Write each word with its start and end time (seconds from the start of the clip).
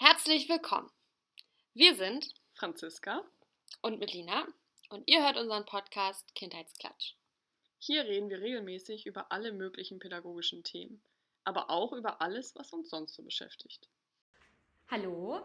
Herzlich 0.00 0.48
willkommen. 0.48 0.88
Wir 1.74 1.96
sind 1.96 2.32
Franziska 2.54 3.20
und 3.82 3.98
Melina 3.98 4.46
und 4.90 5.02
ihr 5.10 5.24
hört 5.24 5.36
unseren 5.36 5.64
Podcast 5.64 6.36
Kindheitsklatsch. 6.36 7.14
Hier 7.80 8.04
reden 8.04 8.30
wir 8.30 8.40
regelmäßig 8.40 9.06
über 9.06 9.32
alle 9.32 9.50
möglichen 9.50 9.98
pädagogischen 9.98 10.62
Themen, 10.62 11.02
aber 11.42 11.68
auch 11.68 11.92
über 11.92 12.22
alles, 12.22 12.54
was 12.54 12.72
uns 12.72 12.90
sonst 12.90 13.16
so 13.16 13.24
beschäftigt. 13.24 13.88
Hallo. 14.88 15.42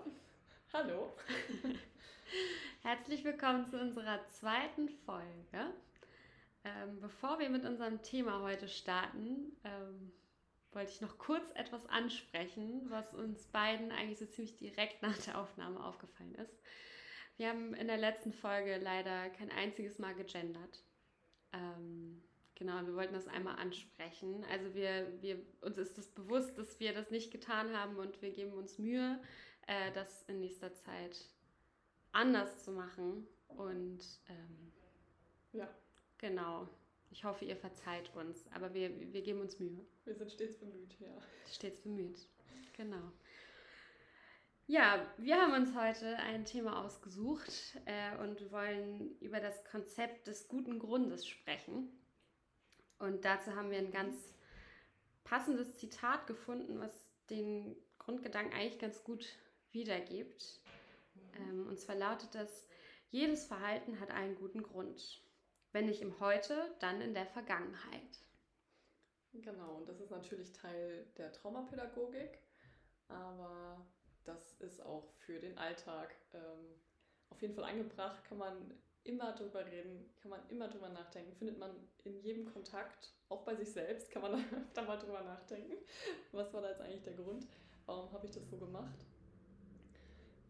Hallo. 0.71 1.17
Herzlich 2.83 3.23
willkommen 3.23 3.65
zu 3.65 3.79
unserer 3.79 4.23
zweiten 4.27 4.87
Folge. 4.87 5.73
Ähm, 6.63 7.01
bevor 7.01 7.39
wir 7.39 7.49
mit 7.49 7.65
unserem 7.65 8.03
Thema 8.03 8.43
heute 8.43 8.67
starten, 8.67 9.57
ähm, 9.63 10.11
wollte 10.75 10.91
ich 10.91 11.01
noch 11.01 11.17
kurz 11.17 11.51
etwas 11.51 11.85
ansprechen, 11.87 12.89
was 12.89 13.13
uns 13.13 13.47
beiden 13.47 13.91
eigentlich 13.91 14.19
so 14.19 14.25
ziemlich 14.25 14.55
direkt 14.55 15.01
nach 15.01 15.17
der 15.17 15.39
Aufnahme 15.39 15.83
aufgefallen 15.83 16.35
ist. 16.35 16.59
Wir 17.37 17.49
haben 17.49 17.73
in 17.73 17.87
der 17.87 17.97
letzten 17.97 18.31
Folge 18.31 18.77
leider 18.77 19.29
kein 19.29 19.51
einziges 19.51 19.99
Mal 19.99 20.13
gegendert. 20.13 20.83
Ähm, 21.51 22.23
genau, 22.55 22.85
wir 22.85 22.95
wollten 22.95 23.13
das 23.13 23.27
einmal 23.27 23.55
ansprechen. 23.57 24.45
Also 24.51 24.73
wir, 24.75 25.21
wir, 25.21 25.41
uns 25.61 25.77
ist 25.77 25.89
es 25.89 25.95
das 25.95 26.07
bewusst, 26.09 26.57
dass 26.57 26.79
wir 26.79 26.93
das 26.93 27.09
nicht 27.11 27.31
getan 27.31 27.75
haben 27.75 27.97
und 27.97 28.21
wir 28.21 28.31
geben 28.31 28.53
uns 28.53 28.77
Mühe, 28.77 29.19
äh, 29.67 29.91
das 29.93 30.23
in 30.23 30.39
nächster 30.39 30.73
Zeit 30.73 31.25
anders 32.11 32.63
zu 32.63 32.71
machen. 32.71 33.27
Und 33.47 34.01
ähm, 34.29 34.71
ja. 35.51 35.67
Genau. 36.23 36.69
Ich 37.13 37.23
hoffe, 37.23 37.45
ihr 37.45 37.55
verzeiht 37.55 38.11
uns, 38.15 38.47
aber 38.55 38.73
wir, 38.73 38.89
wir 39.13 39.21
geben 39.21 39.39
uns 39.39 39.59
Mühe. 39.59 39.85
Wir 40.03 40.15
sind 40.15 40.31
stets 40.31 40.57
bemüht, 40.57 40.99
ja. 40.99 41.15
Stets 41.47 41.79
bemüht, 41.79 42.17
genau. 42.75 43.11
Ja, 44.65 45.05
wir 45.19 45.39
haben 45.39 45.53
uns 45.53 45.75
heute 45.75 46.17
ein 46.17 46.43
Thema 46.43 46.83
ausgesucht 46.83 47.77
äh, 47.85 48.17
und 48.17 48.51
wollen 48.51 49.15
über 49.19 49.39
das 49.39 49.63
Konzept 49.65 50.25
des 50.25 50.47
guten 50.47 50.79
Grundes 50.79 51.27
sprechen. 51.27 51.87
Und 52.97 53.23
dazu 53.25 53.53
haben 53.55 53.69
wir 53.69 53.77
ein 53.77 53.91
ganz 53.91 54.15
passendes 55.23 55.77
Zitat 55.77 56.25
gefunden, 56.25 56.79
was 56.79 56.91
den 57.29 57.75
Grundgedanken 57.99 58.57
eigentlich 58.57 58.79
ganz 58.79 59.03
gut 59.03 59.23
wiedergibt. 59.71 60.61
Ähm, 61.37 61.67
und 61.67 61.79
zwar 61.79 61.95
lautet 61.95 62.33
das, 62.33 62.65
jedes 63.11 63.45
Verhalten 63.45 63.99
hat 63.99 64.09
einen 64.09 64.33
guten 64.33 64.63
Grund. 64.63 65.21
Wenn 65.73 65.87
nicht 65.87 66.01
im 66.01 66.19
Heute, 66.19 66.75
dann 66.79 67.01
in 67.01 67.15
der 67.15 67.25
Vergangenheit. 67.25 68.23
Genau, 69.33 69.77
und 69.77 69.89
das 69.89 69.99
ist 69.99 70.11
natürlich 70.11 70.53
Teil 70.53 71.07
der 71.17 71.33
Traumapädagogik, 71.33 72.37
aber 73.07 73.83
das 74.23 74.53
ist 74.59 74.85
auch 74.85 75.11
für 75.25 75.39
den 75.39 75.57
Alltag 75.57 76.15
ähm, 76.33 76.79
auf 77.29 77.41
jeden 77.41 77.55
Fall 77.55 77.63
angebracht, 77.63 78.23
kann 78.23 78.37
man 78.37 78.79
immer 79.03 79.33
drüber 79.33 79.65
reden, 79.65 80.13
kann 80.21 80.29
man 80.29 80.47
immer 80.49 80.67
drüber 80.67 80.89
nachdenken, 80.89 81.33
findet 81.33 81.57
man 81.57 81.71
in 82.03 82.21
jedem 82.21 82.45
Kontakt, 82.45 83.11
auch 83.29 83.43
bei 83.43 83.55
sich 83.55 83.71
selbst, 83.73 84.11
kann 84.11 84.21
man 84.21 84.45
da 84.75 84.83
mal 84.83 84.97
drüber 84.97 85.21
nachdenken, 85.23 85.73
was 86.31 86.53
war 86.53 86.61
da 86.61 86.69
jetzt 86.69 86.81
eigentlich 86.81 87.03
der 87.03 87.15
Grund, 87.15 87.47
warum 87.87 88.11
habe 88.11 88.27
ich 88.27 88.31
das 88.31 88.47
so 88.47 88.57
gemacht. 88.57 89.07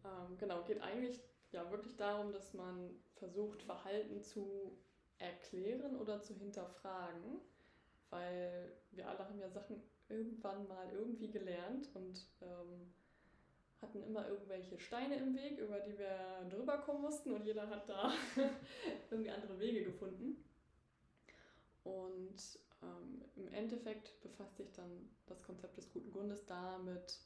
Ähm, 0.04 0.36
genau, 0.36 0.62
geht 0.64 0.82
eigentlich 0.82 1.18
ja 1.50 1.70
wirklich 1.70 1.96
darum, 1.96 2.30
dass 2.30 2.52
man 2.52 2.90
versucht, 3.14 3.62
Verhalten 3.62 4.22
zu 4.22 4.78
erklären 5.24 5.96
oder 5.96 6.22
zu 6.22 6.34
hinterfragen, 6.34 7.40
weil 8.10 8.72
wir 8.92 9.08
alle 9.08 9.18
haben 9.18 9.38
ja 9.38 9.48
Sachen 9.48 9.82
irgendwann 10.08 10.68
mal 10.68 10.90
irgendwie 10.92 11.30
gelernt 11.30 11.88
und 11.94 12.26
ähm, 12.42 12.92
hatten 13.80 14.02
immer 14.02 14.28
irgendwelche 14.28 14.78
Steine 14.78 15.16
im 15.16 15.34
Weg, 15.34 15.58
über 15.58 15.80
die 15.80 15.98
wir 15.98 16.46
drüber 16.50 16.78
kommen 16.78 17.02
mussten 17.02 17.32
und 17.32 17.44
jeder 17.44 17.68
hat 17.68 17.88
da 17.88 18.12
irgendwie 19.10 19.30
andere 19.30 19.58
Wege 19.58 19.84
gefunden. 19.84 20.44
Und 21.84 22.58
ähm, 22.82 23.22
im 23.36 23.48
Endeffekt 23.48 24.20
befasst 24.22 24.56
sich 24.56 24.72
dann 24.72 25.10
das 25.26 25.42
Konzept 25.42 25.76
des 25.76 25.92
guten 25.92 26.10
Grundes 26.10 26.46
damit, 26.46 27.20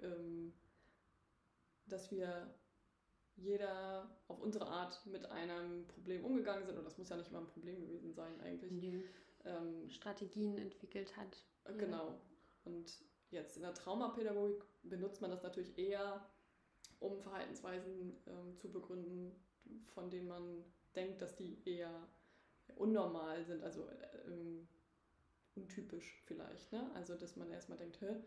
ähm, 0.00 0.52
dass 1.86 2.10
wir 2.10 2.52
jeder 3.36 4.08
auf 4.28 4.40
unsere 4.40 4.66
Art 4.66 5.04
mit 5.06 5.26
einem 5.26 5.86
Problem 5.88 6.24
umgegangen 6.24 6.66
sind. 6.66 6.78
Und 6.78 6.84
das 6.84 6.98
muss 6.98 7.08
ja 7.08 7.16
nicht 7.16 7.30
immer 7.30 7.40
ein 7.40 7.46
Problem 7.46 7.80
gewesen 7.80 8.12
sein 8.12 8.40
eigentlich. 8.40 8.72
Nee. 8.72 9.04
Ähm, 9.44 9.88
Strategien 9.90 10.58
entwickelt 10.58 11.16
hat. 11.16 11.44
Äh, 11.64 11.74
genau. 11.74 12.20
Und 12.64 13.02
jetzt 13.30 13.56
in 13.56 13.62
der 13.62 13.74
Traumapädagogik 13.74 14.64
benutzt 14.82 15.20
man 15.20 15.30
das 15.30 15.42
natürlich 15.42 15.76
eher, 15.78 16.24
um 17.00 17.20
Verhaltensweisen 17.20 18.16
ähm, 18.26 18.56
zu 18.56 18.70
begründen, 18.70 19.32
von 19.94 20.10
denen 20.10 20.28
man 20.28 20.64
denkt, 20.94 21.22
dass 21.22 21.34
die 21.34 21.60
eher 21.64 22.08
unnormal 22.76 23.44
sind, 23.44 23.62
also 23.64 23.88
ähm, 24.26 24.68
untypisch 25.56 26.22
vielleicht. 26.26 26.70
Ne? 26.72 26.90
Also 26.94 27.16
dass 27.16 27.36
man 27.36 27.50
erstmal 27.50 27.78
denkt, 27.78 28.00
Hä, 28.00 28.22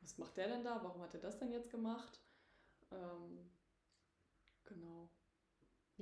was 0.00 0.18
macht 0.18 0.36
der 0.36 0.48
denn 0.48 0.62
da? 0.62 0.82
Warum 0.82 1.02
hat 1.02 1.14
er 1.14 1.20
das 1.20 1.38
denn 1.38 1.50
jetzt 1.50 1.70
gemacht? 1.70 2.20
Ähm, 2.92 3.50
Genau. 4.72 5.08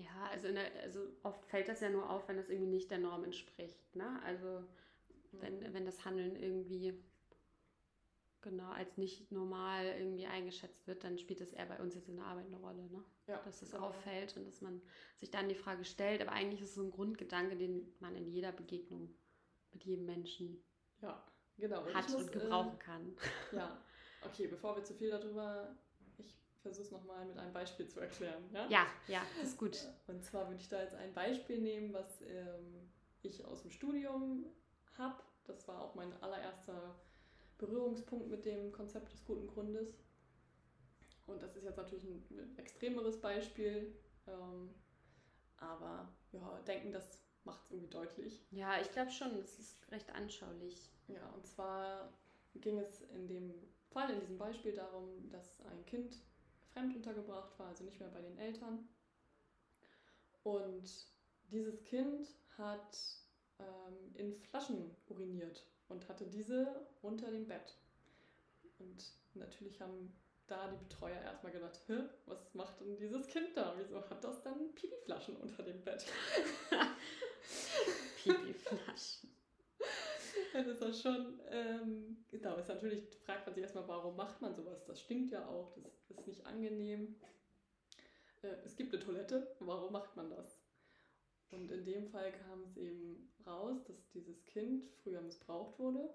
Ja, 0.02 0.28
also, 0.30 0.52
der, 0.52 0.70
also 0.82 1.00
oft 1.22 1.44
fällt 1.46 1.68
das 1.68 1.80
ja 1.80 1.90
nur 1.90 2.08
auf, 2.08 2.28
wenn 2.28 2.36
das 2.36 2.48
irgendwie 2.48 2.70
nicht 2.70 2.90
der 2.90 2.98
Norm 2.98 3.24
entspricht. 3.24 3.94
Ne? 3.94 4.20
Also 4.24 4.64
wenn, 5.32 5.72
wenn 5.74 5.84
das 5.84 6.04
Handeln 6.04 6.36
irgendwie 6.36 6.94
genau 8.42 8.70
als 8.70 8.96
nicht 8.96 9.30
normal 9.30 9.84
irgendwie 9.98 10.26
eingeschätzt 10.26 10.86
wird, 10.86 11.04
dann 11.04 11.18
spielt 11.18 11.40
das 11.40 11.52
eher 11.52 11.66
bei 11.66 11.78
uns 11.78 11.94
jetzt 11.94 12.08
in 12.08 12.16
der 12.16 12.24
Arbeit 12.24 12.46
eine 12.46 12.56
Rolle. 12.56 12.88
Ne? 12.90 13.04
Ja, 13.26 13.38
dass 13.44 13.62
es 13.62 13.72
genau. 13.72 13.88
auffällt 13.88 14.36
und 14.36 14.46
dass 14.46 14.60
man 14.60 14.80
sich 15.18 15.30
dann 15.30 15.48
die 15.48 15.54
Frage 15.54 15.84
stellt. 15.84 16.22
Aber 16.22 16.32
eigentlich 16.32 16.62
ist 16.62 16.70
es 16.70 16.74
so 16.76 16.82
ein 16.82 16.90
Grundgedanke, 16.90 17.56
den 17.56 17.92
man 18.00 18.16
in 18.16 18.30
jeder 18.30 18.52
Begegnung 18.52 19.14
mit 19.72 19.84
jedem 19.84 20.06
Menschen 20.06 20.62
ja, 21.02 21.22
genau. 21.58 21.84
hat 21.92 22.06
und, 22.06 22.12
muss, 22.12 22.22
und 22.22 22.32
gebrauchen 22.32 22.74
äh, 22.74 22.82
kann. 22.82 23.16
Ja, 23.52 23.84
okay, 24.22 24.46
bevor 24.46 24.76
wir 24.76 24.84
zu 24.84 24.94
viel 24.94 25.10
darüber 25.10 25.76
versuche 26.62 26.84
es 26.84 26.90
nochmal 26.90 27.24
mit 27.26 27.38
einem 27.38 27.52
Beispiel 27.52 27.88
zu 27.88 28.00
erklären. 28.00 28.42
Ja, 28.52 28.66
ja, 28.68 28.86
ja 29.08 29.22
ist 29.42 29.56
gut. 29.56 29.78
Und 30.06 30.24
zwar 30.24 30.48
würde 30.48 30.60
ich 30.60 30.68
da 30.68 30.80
jetzt 30.80 30.94
ein 30.94 31.12
Beispiel 31.14 31.60
nehmen, 31.60 31.92
was 31.92 32.22
ähm, 32.22 32.90
ich 33.22 33.44
aus 33.44 33.62
dem 33.62 33.70
Studium 33.70 34.46
habe. 34.98 35.22
Das 35.44 35.66
war 35.68 35.80
auch 35.80 35.94
mein 35.94 36.12
allererster 36.22 36.96
Berührungspunkt 37.58 38.28
mit 38.28 38.44
dem 38.44 38.72
Konzept 38.72 39.12
des 39.12 39.24
guten 39.24 39.46
Grundes. 39.46 39.94
Und 41.26 41.42
das 41.42 41.56
ist 41.56 41.64
jetzt 41.64 41.76
natürlich 41.76 42.04
ein, 42.04 42.56
extremeres 42.56 43.20
Beispiel, 43.20 43.94
ähm, 44.26 44.74
aber 45.58 46.12
ja, 46.32 46.60
denken, 46.66 46.92
das 46.92 47.22
macht 47.44 47.62
es 47.64 47.70
irgendwie 47.70 47.90
deutlich. 47.90 48.44
Ja, 48.50 48.80
ich 48.80 48.90
glaube 48.92 49.10
schon, 49.10 49.36
es 49.36 49.58
ist 49.58 49.90
recht 49.92 50.10
anschaulich. 50.10 50.90
Ja, 51.08 51.28
und 51.30 51.46
zwar 51.46 52.12
ging 52.54 52.78
es 52.78 53.02
in 53.02 53.28
dem 53.28 53.54
Fall, 53.90 54.10
in 54.10 54.20
diesem 54.20 54.38
Beispiel 54.38 54.72
darum, 54.72 55.28
dass 55.30 55.60
ein 55.62 55.84
Kind 55.86 56.16
fremd 56.72 56.96
untergebracht 56.96 57.58
war, 57.58 57.68
also 57.68 57.84
nicht 57.84 58.00
mehr 58.00 58.10
bei 58.10 58.20
den 58.20 58.38
Eltern. 58.38 58.88
Und 60.42 60.90
dieses 61.50 61.84
Kind 61.84 62.28
hat 62.56 62.96
ähm, 63.58 64.14
in 64.14 64.34
Flaschen 64.34 64.96
uriniert 65.08 65.66
und 65.88 66.08
hatte 66.08 66.26
diese 66.26 66.86
unter 67.02 67.30
dem 67.30 67.46
Bett. 67.46 67.76
Und 68.78 69.12
natürlich 69.34 69.80
haben 69.80 70.12
da 70.46 70.68
die 70.68 70.76
Betreuer 70.76 71.20
erstmal 71.20 71.52
gedacht, 71.52 71.80
Hä, 71.86 72.02
was 72.26 72.54
macht 72.54 72.80
denn 72.80 72.96
dieses 72.96 73.26
Kind 73.26 73.56
da? 73.56 73.74
Wieso 73.76 74.00
hat 74.08 74.24
das 74.24 74.42
dann 74.42 74.74
Pipi-Flaschen 74.74 75.36
unter 75.36 75.62
dem 75.62 75.82
Bett? 75.82 76.04
Pipi-Flaschen. 78.22 79.39
Das 80.52 80.66
ist 80.66 80.82
das 80.82 81.00
schon, 81.00 81.40
ähm, 81.48 82.24
genau, 82.28 82.56
ist 82.56 82.68
natürlich, 82.68 83.04
fragt 83.24 83.46
man 83.46 83.54
sich 83.54 83.62
erstmal, 83.62 83.86
warum 83.86 84.16
macht 84.16 84.40
man 84.40 84.54
sowas? 84.54 84.84
Das 84.84 85.00
stinkt 85.00 85.30
ja 85.30 85.46
auch, 85.46 85.76
das 85.82 86.18
ist 86.18 86.26
nicht 86.26 86.44
angenehm. 86.44 87.16
Äh, 88.42 88.56
es 88.64 88.76
gibt 88.76 88.92
eine 88.92 89.02
Toilette, 89.02 89.54
warum 89.60 89.92
macht 89.92 90.16
man 90.16 90.30
das? 90.30 90.60
Und 91.50 91.70
in 91.70 91.84
dem 91.84 92.06
Fall 92.06 92.32
kam 92.32 92.62
es 92.62 92.76
eben 92.76 93.32
raus, 93.46 93.84
dass 93.84 94.08
dieses 94.10 94.44
Kind 94.44 94.84
früher 95.02 95.20
missbraucht 95.20 95.78
wurde 95.78 96.10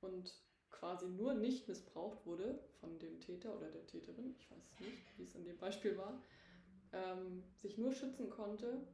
und 0.00 0.32
quasi 0.70 1.08
nur 1.08 1.34
nicht 1.34 1.66
missbraucht 1.68 2.24
wurde 2.26 2.60
von 2.80 2.98
dem 2.98 3.20
Täter 3.20 3.56
oder 3.56 3.70
der 3.70 3.86
Täterin, 3.86 4.34
ich 4.38 4.50
weiß 4.50 4.70
nicht, 4.80 4.92
wie 5.16 5.22
es 5.22 5.34
in 5.34 5.44
dem 5.44 5.58
Beispiel 5.58 5.96
war, 5.96 6.22
ähm, 6.92 7.42
sich 7.56 7.78
nur 7.78 7.92
schützen 7.92 8.30
konnte, 8.30 8.86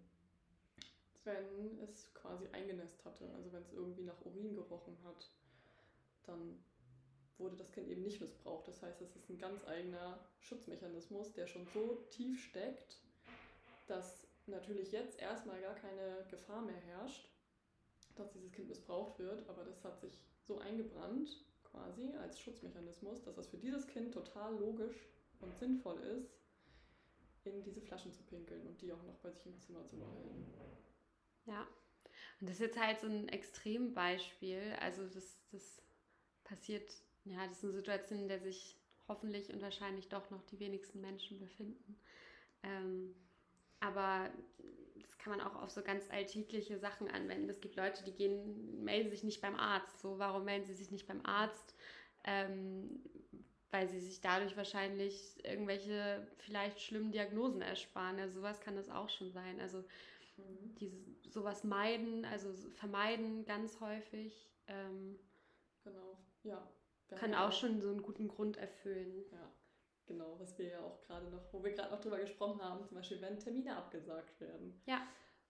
wenn 1.25 1.79
es 1.81 2.12
quasi 2.15 2.47
eingenässt 2.53 3.05
hatte. 3.05 3.31
Also 3.35 3.53
wenn 3.53 3.62
es 3.62 3.73
irgendwie 3.73 4.03
nach 4.03 4.21
Urin 4.25 4.55
gerochen 4.55 4.97
hat, 5.05 5.31
dann 6.25 6.62
wurde 7.38 7.56
das 7.56 7.73
Kind 7.73 7.88
eben 7.88 8.03
nicht 8.03 8.21
missbraucht. 8.21 8.69
Das 8.69 8.82
heißt, 8.82 9.00
es 9.03 9.17
ist 9.17 9.29
ein 9.29 9.38
ganz 9.38 9.67
eigener 9.67 10.19
Schutzmechanismus, 10.41 11.32
der 11.32 11.47
schon 11.47 11.67
so 11.75 12.06
tief 12.11 12.43
steckt, 12.44 13.00
dass 13.87 14.26
natürlich 14.47 14.93
jetzt 14.93 15.21
erstmal 15.21 15.61
gar 15.61 15.75
keine 15.75 16.25
Gefahr 16.31 16.62
mehr 16.62 16.76
herrscht, 16.76 17.29
dass 18.15 18.31
dieses 18.31 18.53
Kind 18.53 18.69
missbraucht 18.69 19.19
wird, 19.19 19.49
aber 19.49 19.65
das 19.65 19.82
hat 19.82 20.00
sich 20.00 20.23
so 20.47 20.59
eingebrannt 20.59 21.44
quasi 21.65 22.12
als 22.21 22.38
Schutzmechanismus, 22.38 23.23
dass 23.23 23.35
das 23.35 23.49
für 23.49 23.56
dieses 23.56 23.87
Kind 23.88 24.12
total 24.15 24.56
logisch 24.59 25.09
und 25.41 25.56
sinnvoll 25.59 25.99
ist, 26.00 26.31
in 27.44 27.62
diese 27.62 27.81
Flaschen 27.81 28.12
zu 28.12 28.23
pinkeln 28.23 28.67
und 28.67 28.81
die 28.81 28.93
auch 28.93 29.03
noch 29.03 29.17
bei 29.17 29.31
sich 29.31 29.44
im 29.47 29.59
Zimmer 29.59 29.85
zu 29.85 29.97
behalten. 29.97 30.47
Ja, 31.46 31.67
und 32.41 32.49
das 32.49 32.56
ist 32.56 32.62
jetzt 32.62 32.81
halt 32.81 33.00
so 33.00 33.06
ein 33.06 33.29
Extrembeispiel. 33.29 34.76
Also 34.81 35.06
das, 35.06 35.38
das 35.52 35.82
passiert, 36.44 36.91
ja, 37.25 37.46
das 37.46 37.58
ist 37.58 37.64
eine 37.64 37.73
Situation, 37.75 38.20
in 38.20 38.29
der 38.29 38.41
sich 38.41 38.76
hoffentlich 39.08 39.52
und 39.52 39.62
wahrscheinlich 39.62 40.08
doch 40.08 40.31
noch 40.31 40.43
die 40.44 40.61
wenigsten 40.61 41.00
Menschen 41.00 41.38
befinden. 41.38 41.99
Ähm, 42.62 43.14
aber 43.81 44.31
das 45.02 45.19
kann 45.19 45.37
man 45.37 45.46
auch 45.46 45.56
auf 45.62 45.70
so 45.70 45.82
ganz 45.82 46.11
alltägliche 46.11 46.79
Sachen 46.79 47.08
anwenden. 47.08 47.49
Es 47.50 47.61
gibt 47.61 47.76
Leute, 47.76 48.05
die 48.05 48.12
gehen, 48.14 48.82
melden 48.85 49.11
sich 49.11 49.25
nicht 49.25 49.43
beim 49.43 49.56
Arzt. 49.56 50.00
So, 50.00 50.19
warum 50.19 50.44
melden 50.44 50.67
sie 50.67 50.75
sich 50.75 50.90
nicht 50.90 51.06
beim 51.06 51.25
Arzt? 51.25 51.75
Ähm, 52.25 53.02
weil 53.70 53.88
sie 53.88 54.00
sich 54.00 54.20
dadurch 54.20 54.56
wahrscheinlich 54.56 55.44
irgendwelche 55.44 56.26
vielleicht 56.38 56.81
schlimmen 56.81 57.11
Diagnosen 57.12 57.61
ersparen. 57.61 58.19
Also 58.20 58.37
sowas 58.40 58.61
kann 58.61 58.76
das 58.76 58.88
auch 58.88 59.08
schon 59.11 59.32
sein. 59.32 59.61
Also 59.61 59.85
mhm. 60.36 60.75
dieses 60.76 61.04
sowas 61.34 61.64
meiden, 61.64 62.25
also 62.25 62.52
vermeiden 62.72 63.44
ganz 63.44 63.81
häufig. 63.81 64.50
Ähm, 64.66 65.19
genau, 65.82 66.19
ja. 66.42 66.66
kann 67.16 67.32
ja 67.32 67.44
auch, 67.44 67.48
auch 67.48 67.52
schon 67.52 67.81
so 67.81 67.90
einen 67.90 68.02
guten 68.02 68.28
Grund 68.28 68.56
erfüllen. 68.56 69.25
Ja, 69.31 69.50
genau, 70.06 70.38
was 70.38 70.56
wir 70.58 70.69
ja 70.69 70.81
auch 70.81 71.00
gerade 71.02 71.28
noch, 71.28 71.52
wo 71.52 71.62
wir 71.62 71.72
gerade 71.72 71.90
noch 71.90 72.00
drüber 72.00 72.19
gesprochen 72.19 72.62
haben, 72.62 72.84
zum 72.84 72.96
Beispiel, 72.96 73.20
wenn 73.20 73.38
Termine 73.38 73.76
abgesagt 73.76 74.40
werden. 74.40 74.81
Ja. 74.86 75.06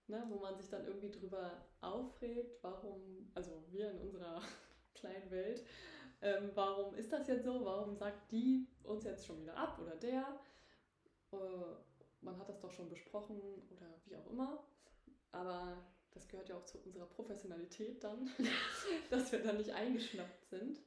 Ne, 0.07 0.23
wo 0.29 0.37
man 0.37 0.55
sich 0.55 0.69
dann 0.69 0.85
irgendwie 0.85 1.09
drüber 1.09 1.65
aufregt, 1.81 2.61
warum, 2.61 3.31
also 3.33 3.63
wir 3.71 3.89
in 3.89 4.01
unserer 4.01 4.39
kleinen 4.93 5.31
Welt, 5.31 5.65
ähm, 6.21 6.51
warum 6.53 6.93
ist 6.93 7.11
das 7.11 7.27
jetzt 7.27 7.43
so? 7.43 7.65
Warum 7.65 7.95
sagt 7.95 8.31
die 8.31 8.67
uns 8.83 9.03
jetzt 9.03 9.25
schon 9.25 9.41
wieder 9.41 9.57
ab 9.57 9.79
oder 9.81 9.95
der? 9.95 10.39
Äh, 11.31 11.37
man 12.21 12.37
hat 12.37 12.49
das 12.49 12.59
doch 12.59 12.71
schon 12.71 12.89
besprochen 12.89 13.39
oder 13.71 13.87
wie 14.05 14.15
auch 14.15 14.27
immer. 14.29 14.63
Aber 15.35 15.77
das 16.11 16.27
gehört 16.29 16.47
ja 16.47 16.55
auch 16.55 16.65
zu 16.65 16.77
unserer 16.79 17.07
Professionalität 17.07 18.03
dann, 18.03 18.31
dass 19.09 19.31
wir 19.31 19.43
dann 19.43 19.57
nicht 19.57 19.71
eingeschnappt 19.73 20.45
sind, 20.45 20.79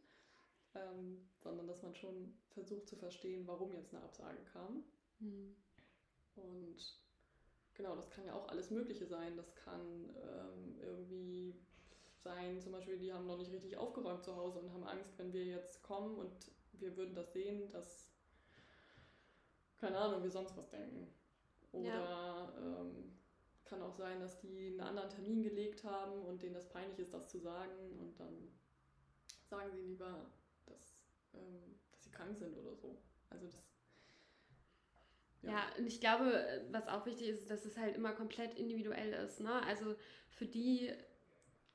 ähm, 0.74 1.28
sondern 1.38 1.66
dass 1.66 1.82
man 1.82 1.94
schon 1.94 2.34
versucht 2.54 2.88
zu 2.88 2.96
verstehen, 2.96 3.46
warum 3.46 3.72
jetzt 3.72 3.94
eine 3.94 4.02
Absage 4.02 4.38
kam. 4.52 4.84
Mhm. 5.18 5.54
Und 6.36 6.76
genau, 7.74 7.94
das 7.94 8.10
kann 8.10 8.24
ja 8.24 8.34
auch 8.34 8.48
alles 8.48 8.70
Mögliche 8.70 9.06
sein. 9.06 9.36
Das 9.36 9.54
kann 9.54 10.16
ähm, 10.16 10.80
irgendwie 10.80 11.54
sein, 12.24 12.60
zum 12.60 12.72
Beispiel, 12.72 12.98
die 12.98 13.12
haben 13.12 13.26
noch 13.26 13.38
nicht 13.38 13.52
richtig 13.52 13.76
aufgeräumt 13.76 14.24
zu 14.24 14.34
Hause 14.34 14.60
und 14.60 14.72
haben 14.72 14.84
Angst, 14.84 15.18
wenn 15.18 15.32
wir 15.32 15.44
jetzt 15.44 15.82
kommen 15.82 16.16
und 16.16 16.32
wir 16.72 16.96
würden 16.96 17.14
das 17.14 17.34
sehen, 17.34 17.70
dass, 17.70 18.10
keine 19.78 19.98
Ahnung, 19.98 20.22
wir 20.22 20.30
sonst 20.30 20.56
was 20.56 20.70
denken. 20.70 21.12
Oder 21.72 21.84
ja. 21.84 22.52
ähm, 22.58 23.18
kann 23.68 23.82
auch 23.82 23.92
sein, 23.92 24.20
dass 24.20 24.38
die 24.40 24.68
einen 24.68 24.80
anderen 24.80 25.10
Termin 25.10 25.42
gelegt 25.42 25.84
haben 25.84 26.22
und 26.22 26.42
denen 26.42 26.54
das 26.54 26.68
peinlich 26.68 26.98
ist, 26.98 27.12
das 27.12 27.28
zu 27.28 27.38
sagen 27.38 27.98
und 27.98 28.18
dann 28.18 28.50
sagen 29.48 29.70
sie 29.72 29.82
lieber, 29.82 30.30
dass, 30.66 31.04
ähm, 31.34 31.78
dass 31.92 32.04
sie 32.04 32.10
krank 32.10 32.36
sind 32.36 32.56
oder 32.56 32.74
so. 32.74 32.98
Also 33.30 33.46
das. 33.46 33.62
Ja. 35.42 35.50
ja, 35.50 35.66
und 35.78 35.86
ich 35.86 36.00
glaube, 36.00 36.66
was 36.70 36.88
auch 36.88 37.06
wichtig 37.06 37.28
ist, 37.28 37.50
dass 37.50 37.64
es 37.64 37.76
halt 37.76 37.96
immer 37.96 38.12
komplett 38.12 38.54
individuell 38.54 39.12
ist. 39.12 39.40
Ne? 39.40 39.62
Also 39.64 39.94
für 40.30 40.46
die 40.46 40.92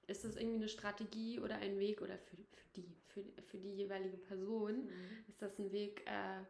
ist 0.08 0.26
das 0.26 0.36
irgendwie 0.36 0.58
eine 0.58 0.68
Strategie 0.68 1.40
oder 1.40 1.56
ein 1.56 1.80
Weg 1.80 2.02
oder 2.02 2.18
für, 2.18 2.36
für 2.36 2.70
die, 2.76 2.96
für, 3.08 3.24
für 3.44 3.58
die 3.58 3.74
jeweilige 3.74 4.18
Person 4.18 4.86
mhm. 4.86 5.26
ist 5.28 5.42
das 5.42 5.58
ein 5.60 5.72
Weg, 5.72 6.04
äh, 6.06 6.44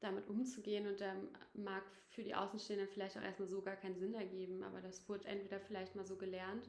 damit 0.00 0.28
umzugehen 0.28 0.86
und 0.86 1.00
der 1.00 1.16
mag 1.54 1.82
für 2.10 2.22
die 2.22 2.34
Außenstehenden 2.34 2.88
vielleicht 2.88 3.16
auch 3.18 3.22
erstmal 3.22 3.48
so 3.48 3.62
gar 3.62 3.76
keinen 3.76 3.98
Sinn 3.98 4.14
ergeben, 4.14 4.62
aber 4.62 4.80
das 4.80 5.08
wurde 5.08 5.26
entweder 5.28 5.60
vielleicht 5.60 5.96
mal 5.96 6.06
so 6.06 6.16
gelernt 6.16 6.68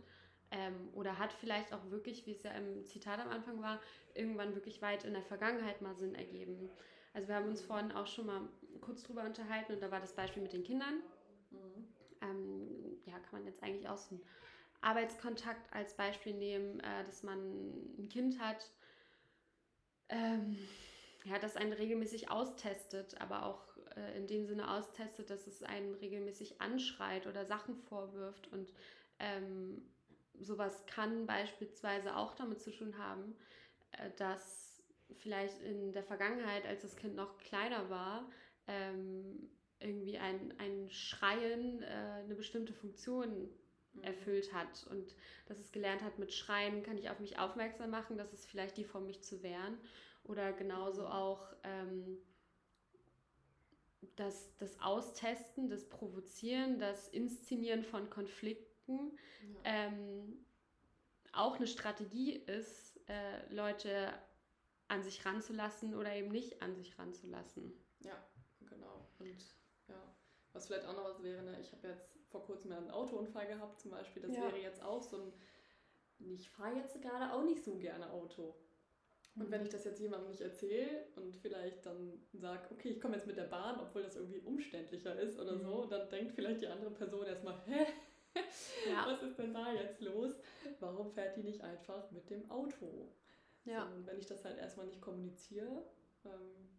ähm, 0.51 0.89
oder 0.93 1.17
hat 1.17 1.33
vielleicht 1.33 1.73
auch 1.73 1.89
wirklich, 1.89 2.25
wie 2.25 2.31
es 2.31 2.43
ja 2.43 2.51
im 2.51 2.85
Zitat 2.85 3.19
am 3.19 3.29
Anfang 3.29 3.61
war, 3.61 3.79
irgendwann 4.13 4.55
wirklich 4.55 4.81
weit 4.81 5.03
in 5.03 5.13
der 5.13 5.23
Vergangenheit 5.23 5.81
mal 5.81 5.95
Sinn 5.95 6.15
ergeben. 6.15 6.69
Also 7.13 7.27
wir 7.27 7.35
haben 7.35 7.49
uns 7.49 7.61
vorhin 7.61 7.91
auch 7.91 8.07
schon 8.07 8.27
mal 8.27 8.41
kurz 8.81 9.03
drüber 9.03 9.23
unterhalten 9.23 9.73
und 9.73 9.81
da 9.81 9.91
war 9.91 9.99
das 9.99 10.13
Beispiel 10.13 10.43
mit 10.43 10.53
den 10.53 10.63
Kindern. 10.63 11.01
Mhm. 11.51 11.87
Ähm, 12.21 12.97
ja, 13.05 13.19
kann 13.19 13.39
man 13.39 13.45
jetzt 13.45 13.61
eigentlich 13.63 13.89
aus 13.89 14.09
dem 14.09 14.21
Arbeitskontakt 14.81 15.73
als 15.73 15.95
Beispiel 15.95 16.33
nehmen, 16.33 16.79
äh, 16.79 17.03
dass 17.05 17.23
man 17.23 17.39
ein 17.97 18.09
Kind 18.09 18.39
hat, 18.39 18.71
ähm, 20.09 20.57
ja, 21.27 21.39
das 21.39 21.57
einen 21.57 21.73
regelmäßig 21.73 22.31
austestet, 22.31 23.19
aber 23.19 23.45
auch 23.45 23.77
äh, 23.95 24.17
in 24.17 24.27
dem 24.27 24.45
Sinne 24.45 24.71
austestet, 24.71 25.29
dass 25.29 25.45
es 25.47 25.61
einen 25.63 25.93
regelmäßig 25.95 26.61
anschreit 26.61 27.27
oder 27.27 27.45
Sachen 27.45 27.75
vorwirft. 27.75 28.47
Und 28.51 28.73
ähm, 29.19 29.81
sowas 30.39 30.85
kann 30.85 31.25
beispielsweise 31.25 32.15
auch 32.15 32.33
damit 32.35 32.61
zu 32.61 32.71
tun 32.71 32.97
haben, 32.97 33.35
äh, 33.91 34.09
dass 34.17 34.81
vielleicht 35.17 35.61
in 35.61 35.91
der 35.91 36.03
Vergangenheit, 36.03 36.65
als 36.65 36.83
das 36.83 36.95
Kind 36.95 37.15
noch 37.15 37.37
kleiner 37.37 37.89
war, 37.89 38.29
ähm, 38.67 39.49
irgendwie 39.79 40.17
ein, 40.17 40.53
ein 40.59 40.89
Schreien 40.89 41.83
äh, 41.83 42.23
eine 42.23 42.35
bestimmte 42.35 42.73
Funktion 42.73 43.49
mhm. 43.93 44.03
erfüllt 44.03 44.53
hat 44.53 44.87
und 44.89 45.13
dass 45.45 45.59
es 45.59 45.71
gelernt 45.71 46.03
hat, 46.03 46.19
mit 46.19 46.33
Schreien 46.33 46.83
kann 46.83 46.97
ich 46.97 47.09
auf 47.09 47.19
mich 47.19 47.37
aufmerksam 47.37 47.91
machen, 47.91 48.17
das 48.17 48.33
ist 48.33 48.49
vielleicht 48.49 48.77
die 48.77 48.85
Form, 48.85 49.05
mich 49.05 49.23
zu 49.23 49.43
wehren. 49.43 49.77
Oder 50.27 50.53
genauso 50.53 51.03
mhm. 51.03 51.07
auch 51.07 51.53
ähm, 51.63 52.17
das, 54.15 54.55
das 54.57 54.79
Austesten, 54.81 55.69
das 55.69 55.87
Provozieren, 55.87 56.79
das 56.79 57.07
Inszenieren 57.07 57.83
von 57.83 58.09
Konflikten 58.09 59.17
ja. 59.41 59.59
ähm, 59.63 60.45
auch 61.33 61.57
eine 61.57 61.67
Strategie 61.67 62.33
ist, 62.33 62.99
äh, 63.07 63.53
Leute 63.53 64.13
an 64.87 65.03
sich 65.03 65.25
ranzulassen 65.25 65.95
oder 65.95 66.13
eben 66.15 66.29
nicht 66.29 66.61
an 66.61 66.75
sich 66.75 66.97
ranzulassen. 66.97 67.73
Ja, 67.99 68.17
genau. 68.61 69.07
Und 69.19 69.37
ja, 69.87 70.15
was 70.53 70.67
vielleicht 70.67 70.85
auch 70.85 70.95
noch 70.95 71.05
was 71.05 71.21
wäre, 71.21 71.43
ne? 71.43 71.59
ich 71.59 71.71
habe 71.71 71.87
jetzt 71.89 72.17
vor 72.29 72.43
kurzem 72.43 72.71
einen 72.71 72.89
Autounfall 72.89 73.47
gehabt 73.47 73.79
zum 73.79 73.91
Beispiel, 73.91 74.21
das 74.21 74.35
ja. 74.35 74.43
wäre 74.43 74.57
jetzt 74.57 74.81
auch 74.81 75.03
so 75.03 75.17
ein, 75.17 75.33
ich 76.19 76.49
fahre 76.49 76.77
jetzt 76.77 76.99
gerade 77.01 77.33
auch 77.33 77.43
nicht 77.43 77.63
so 77.63 77.77
gerne 77.77 78.09
Auto. 78.11 78.55
Und 79.39 79.51
wenn 79.51 79.61
ich 79.61 79.69
das 79.69 79.85
jetzt 79.85 79.99
jemandem 79.99 80.29
nicht 80.29 80.41
erzähle 80.41 81.05
und 81.15 81.35
vielleicht 81.35 81.85
dann 81.85 82.19
sage, 82.33 82.69
okay, 82.71 82.89
ich 82.89 82.99
komme 82.99 83.15
jetzt 83.15 83.27
mit 83.27 83.37
der 83.37 83.43
Bahn, 83.43 83.79
obwohl 83.79 84.01
das 84.01 84.15
irgendwie 84.15 84.39
umständlicher 84.39 85.17
ist 85.19 85.39
oder 85.39 85.57
so, 85.57 85.83
mhm. 85.83 85.89
dann 85.89 86.09
denkt 86.09 86.33
vielleicht 86.33 86.61
die 86.61 86.67
andere 86.67 86.91
Person 86.91 87.25
erstmal, 87.25 87.61
hä? 87.65 87.85
Ja. 88.87 89.05
Was 89.07 89.21
ist 89.23 89.37
denn 89.37 89.53
da 89.53 89.73
jetzt 89.73 90.01
los? 90.01 90.31
Warum 90.79 91.11
fährt 91.11 91.37
die 91.37 91.43
nicht 91.43 91.61
einfach 91.61 92.09
mit 92.11 92.29
dem 92.29 92.49
Auto? 92.49 93.11
Ja. 93.65 93.87
So, 93.87 93.95
und 93.95 94.07
wenn 94.07 94.19
ich 94.19 94.25
das 94.25 94.43
halt 94.43 94.57
erstmal 94.57 94.87
nicht 94.87 95.01
kommuniziere, 95.01 95.85
ähm, 96.25 96.69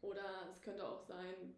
oder 0.00 0.48
es 0.52 0.60
könnte 0.60 0.86
auch 0.86 1.00
sein, 1.00 1.56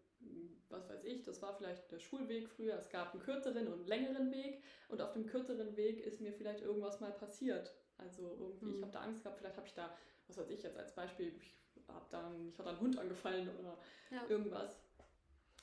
was 0.68 0.88
weiß 0.88 1.04
ich, 1.04 1.22
das 1.24 1.42
war 1.42 1.56
vielleicht 1.56 1.90
der 1.90 1.98
Schulweg 1.98 2.48
früher, 2.48 2.76
es 2.76 2.90
gab 2.90 3.12
einen 3.12 3.22
kürzeren 3.22 3.68
und 3.68 3.74
einen 3.74 3.86
längeren 3.86 4.32
Weg 4.32 4.62
und 4.88 5.00
auf 5.00 5.12
dem 5.12 5.26
kürzeren 5.26 5.76
Weg 5.76 6.00
ist 6.00 6.20
mir 6.20 6.32
vielleicht 6.32 6.62
irgendwas 6.62 7.00
mal 7.00 7.12
passiert 7.12 7.74
also 7.98 8.36
irgendwie, 8.38 8.66
mhm. 8.66 8.74
ich 8.74 8.82
habe 8.82 8.92
da 8.92 9.00
Angst 9.00 9.22
gehabt, 9.22 9.38
vielleicht 9.38 9.56
habe 9.56 9.66
ich 9.66 9.74
da, 9.74 9.96
was 10.28 10.36
weiß 10.38 10.50
ich 10.50 10.62
jetzt 10.62 10.76
als 10.76 10.94
Beispiel, 10.94 11.34
ich, 11.36 11.56
hab 11.88 12.10
dann, 12.10 12.48
ich 12.48 12.58
hatte 12.58 12.70
einen 12.70 12.80
Hund 12.80 12.98
angefallen 12.98 13.48
oder 13.58 13.78
ja. 14.10 14.26
irgendwas. 14.28 14.80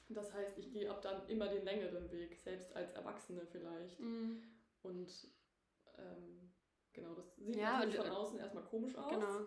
Das 0.10 0.34
heißt, 0.34 0.58
ich 0.58 0.72
gehe 0.72 0.90
ab 0.90 1.02
dann 1.02 1.28
immer 1.28 1.48
den 1.48 1.64
längeren 1.64 2.12
Weg, 2.12 2.38
selbst 2.38 2.76
als 2.76 2.92
Erwachsene 2.94 3.46
vielleicht. 3.46 4.00
Mhm. 4.00 4.44
Und 4.84 5.28
ähm, 5.98 6.52
genau, 6.92 7.14
das 7.14 7.36
sieht 7.38 7.56
ja, 7.56 7.80
natürlich 7.80 7.96
von 7.96 8.10
außen 8.10 8.40
erstmal 8.40 8.66
komisch 8.66 8.96
aus. 8.96 9.10
Genau. 9.10 9.46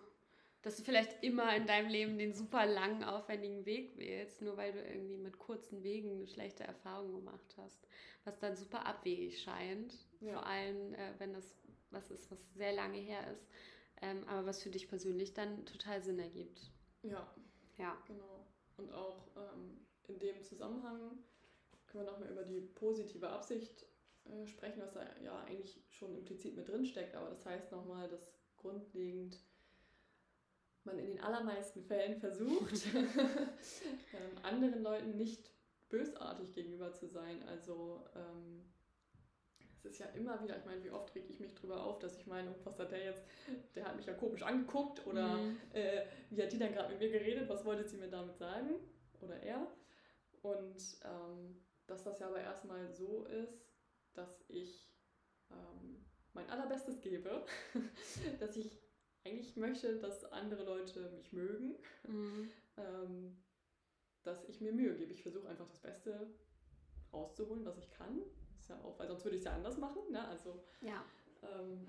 Dass 0.63 0.75
du 0.75 0.83
vielleicht 0.83 1.23
immer 1.23 1.55
in 1.55 1.67
deinem 1.67 1.89
Leben 1.89 2.17
den 2.17 2.33
super 2.33 2.65
langen, 2.65 3.03
aufwendigen 3.03 3.65
Weg 3.65 3.95
wählst, 3.97 4.41
nur 4.41 4.57
weil 4.57 4.73
du 4.73 4.81
irgendwie 4.83 5.17
mit 5.17 5.37
kurzen 5.37 5.83
Wegen 5.83 6.11
eine 6.11 6.27
schlechte 6.27 6.63
Erfahrung 6.63 7.13
gemacht 7.13 7.55
hast. 7.57 7.87
Was 8.25 8.39
dann 8.39 8.55
super 8.55 8.85
abwegig 8.85 9.41
scheint. 9.41 9.93
Ja. 10.19 10.33
Vor 10.33 10.45
allem, 10.45 10.93
äh, 10.95 11.13
wenn 11.19 11.33
das 11.33 11.55
was 11.97 12.11
ist, 12.11 12.31
was 12.31 12.39
sehr 12.53 12.73
lange 12.73 12.97
her 12.97 13.29
ist, 13.31 13.47
ähm, 14.01 14.23
aber 14.27 14.45
was 14.45 14.61
für 14.61 14.69
dich 14.69 14.87
persönlich 14.87 15.33
dann 15.33 15.65
total 15.65 16.01
Sinn 16.01 16.19
ergibt. 16.19 16.71
Ja. 17.03 17.27
Ja. 17.77 17.97
Genau. 18.07 18.45
Und 18.77 18.91
auch 18.91 19.27
ähm, 19.35 19.85
in 20.07 20.19
dem 20.19 20.41
Zusammenhang 20.43 21.17
können 21.87 22.05
wir 22.05 22.11
nochmal 22.11 22.29
über 22.29 22.43
die 22.43 22.61
positive 22.61 23.29
Absicht 23.29 23.85
äh, 24.25 24.45
sprechen, 24.45 24.81
was 24.81 24.93
da 24.93 25.01
ja 25.23 25.39
eigentlich 25.43 25.83
schon 25.89 26.15
implizit 26.15 26.55
mit 26.55 26.67
drin 26.67 26.85
steckt, 26.85 27.15
aber 27.15 27.29
das 27.29 27.45
heißt 27.45 27.71
nochmal, 27.71 28.07
dass 28.07 28.31
grundlegend 28.57 29.43
man 30.83 30.99
in 30.99 31.07
den 31.07 31.21
allermeisten 31.21 31.83
Fällen 31.83 32.19
versucht, 32.19 32.85
ähm, 32.93 34.37
anderen 34.43 34.81
Leuten 34.81 35.17
nicht 35.17 35.51
bösartig 35.89 36.53
gegenüber 36.53 36.93
zu 36.93 37.07
sein. 37.07 37.43
Also 37.43 38.05
ähm, 38.15 38.65
ist 39.87 39.99
ja 39.99 40.07
immer 40.07 40.41
wieder, 40.43 40.57
ich 40.57 40.65
meine, 40.65 40.83
wie 40.83 40.91
oft 40.91 41.13
reg 41.15 41.25
ich 41.29 41.39
mich 41.39 41.55
drüber 41.55 41.83
auf, 41.83 41.99
dass 41.99 42.17
ich 42.17 42.27
meine, 42.27 42.53
was 42.63 42.77
hat 42.79 42.91
der 42.91 43.03
jetzt, 43.03 43.23
der 43.75 43.85
hat 43.85 43.95
mich 43.95 44.05
ja 44.05 44.13
komisch 44.13 44.43
angeguckt 44.43 45.05
oder 45.07 45.37
mhm. 45.37 45.57
äh, 45.73 46.03
wie 46.29 46.43
hat 46.43 46.51
die 46.51 46.59
dann 46.59 46.73
gerade 46.73 46.89
mit 46.89 46.99
mir 46.99 47.09
geredet, 47.09 47.49
was 47.49 47.65
wollte 47.65 47.87
sie 47.87 47.97
mir 47.97 48.09
damit 48.09 48.37
sagen? 48.37 48.75
oder 49.21 49.41
er. 49.41 49.67
Und 50.41 50.97
ähm, 51.03 51.61
dass 51.87 52.03
das 52.03 52.19
ja 52.19 52.27
aber 52.27 52.41
erstmal 52.41 52.89
so 52.89 53.25
ist, 53.25 53.65
dass 54.13 54.43
ich 54.47 54.91
ähm, 55.51 56.05
mein 56.33 56.49
allerbestes 56.49 57.01
gebe, 57.01 57.45
dass 58.39 58.55
ich 58.55 58.79
eigentlich 59.25 59.55
möchte, 59.55 59.97
dass 59.97 60.25
andere 60.25 60.63
Leute 60.63 61.09
mich 61.11 61.33
mögen, 61.33 61.75
mhm. 62.07 62.49
ähm, 62.77 63.43
dass 64.23 64.47
ich 64.47 64.61
mir 64.61 64.71
Mühe 64.71 64.95
gebe. 64.95 65.11
Ich 65.11 65.23
versuche 65.23 65.47
einfach 65.47 65.67
das 65.67 65.79
Beste 65.79 66.29
rauszuholen, 67.11 67.65
was 67.65 67.77
ich 67.77 67.89
kann. 67.89 68.21
Ja 68.69 68.79
auch, 68.83 68.97
weil 68.99 69.07
sonst 69.07 69.23
würde 69.23 69.37
ich 69.37 69.41
es 69.41 69.45
ja 69.45 69.53
anders 69.53 69.77
machen. 69.77 70.01
Ne? 70.09 70.27
Also, 70.27 70.63
ja. 70.81 71.03
Ähm, 71.43 71.87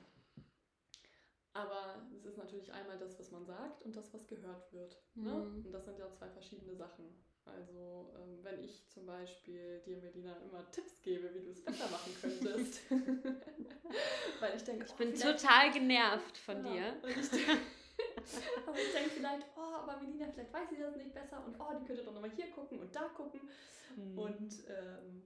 aber 1.52 2.06
es 2.16 2.24
ist 2.24 2.38
natürlich 2.38 2.72
einmal 2.72 2.98
das, 2.98 3.18
was 3.18 3.30
man 3.32 3.44
sagt 3.44 3.82
und 3.82 3.96
das, 3.96 4.12
was 4.14 4.26
gehört 4.26 4.72
wird. 4.72 4.96
Ne? 5.14 5.32
Mhm. 5.32 5.60
Ne? 5.60 5.66
Und 5.66 5.72
das 5.72 5.84
sind 5.84 5.98
ja 5.98 6.10
zwei 6.12 6.28
verschiedene 6.28 6.74
Sachen. 6.76 7.06
Also 7.44 8.12
ähm, 8.16 8.38
wenn 8.42 8.62
ich 8.62 8.86
zum 8.88 9.06
Beispiel 9.06 9.80
dir, 9.80 9.96
Melina, 9.96 10.36
immer 10.36 10.70
Tipps 10.70 11.00
gebe, 11.02 11.34
wie 11.34 11.40
du 11.40 11.50
es 11.50 11.64
besser 11.64 11.88
machen 11.90 12.14
könntest. 12.20 12.82
Weil 14.40 14.56
ich 14.56 14.64
denke, 14.64 14.84
ich 14.84 14.92
oh, 14.92 14.96
bin 14.96 15.14
total 15.14 15.72
genervt 15.72 16.36
von 16.36 16.64
ja, 16.66 16.72
dir. 16.72 16.96
Ich 17.08 17.16
aber 18.66 18.78
ich 18.78 18.92
denke 18.92 19.10
vielleicht, 19.10 19.46
oh, 19.56 19.60
aber 19.60 19.96
Melina, 20.02 20.28
vielleicht 20.30 20.52
weiß 20.52 20.68
sie 20.70 20.78
das 20.78 20.96
nicht 20.96 21.14
besser 21.14 21.42
und 21.44 21.58
oh, 21.58 21.72
die 21.80 21.86
könnte 21.86 22.04
doch 22.04 22.12
nochmal 22.12 22.30
hier 22.30 22.50
gucken 22.50 22.78
und 22.78 22.94
da 22.94 23.08
gucken. 23.08 23.40
Mhm. 23.96 24.18
Und 24.18 24.52
ähm, 24.68 25.22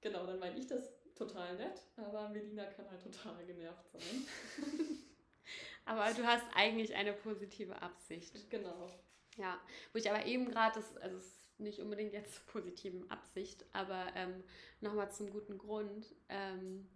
genau, 0.00 0.26
dann 0.26 0.38
meine 0.38 0.58
ich 0.58 0.66
das 0.66 0.92
total 1.14 1.56
nett, 1.56 1.82
aber 1.96 2.28
Melina 2.28 2.64
kann 2.66 2.88
halt 2.90 3.02
total 3.02 3.44
genervt 3.44 3.90
sein. 3.90 4.26
aber 5.84 6.12
du 6.14 6.26
hast 6.26 6.44
eigentlich 6.54 6.94
eine 6.94 7.12
positive 7.12 7.80
Absicht. 7.82 8.48
Genau. 8.50 8.88
Ja, 9.36 9.60
wo 9.92 9.98
ich 9.98 10.10
aber 10.10 10.26
eben 10.26 10.48
gerade, 10.50 10.80
das, 10.80 10.96
also 10.98 11.16
es 11.16 11.26
ist 11.26 11.60
nicht 11.60 11.80
unbedingt 11.80 12.12
jetzt 12.12 12.34
zur 12.34 12.46
positiven 12.46 13.10
Absicht, 13.10 13.64
aber 13.72 14.06
ähm, 14.14 14.42
nochmal 14.80 15.10
zum 15.10 15.30
guten 15.30 15.58
Grund. 15.58 16.14
Ähm, 16.28 16.88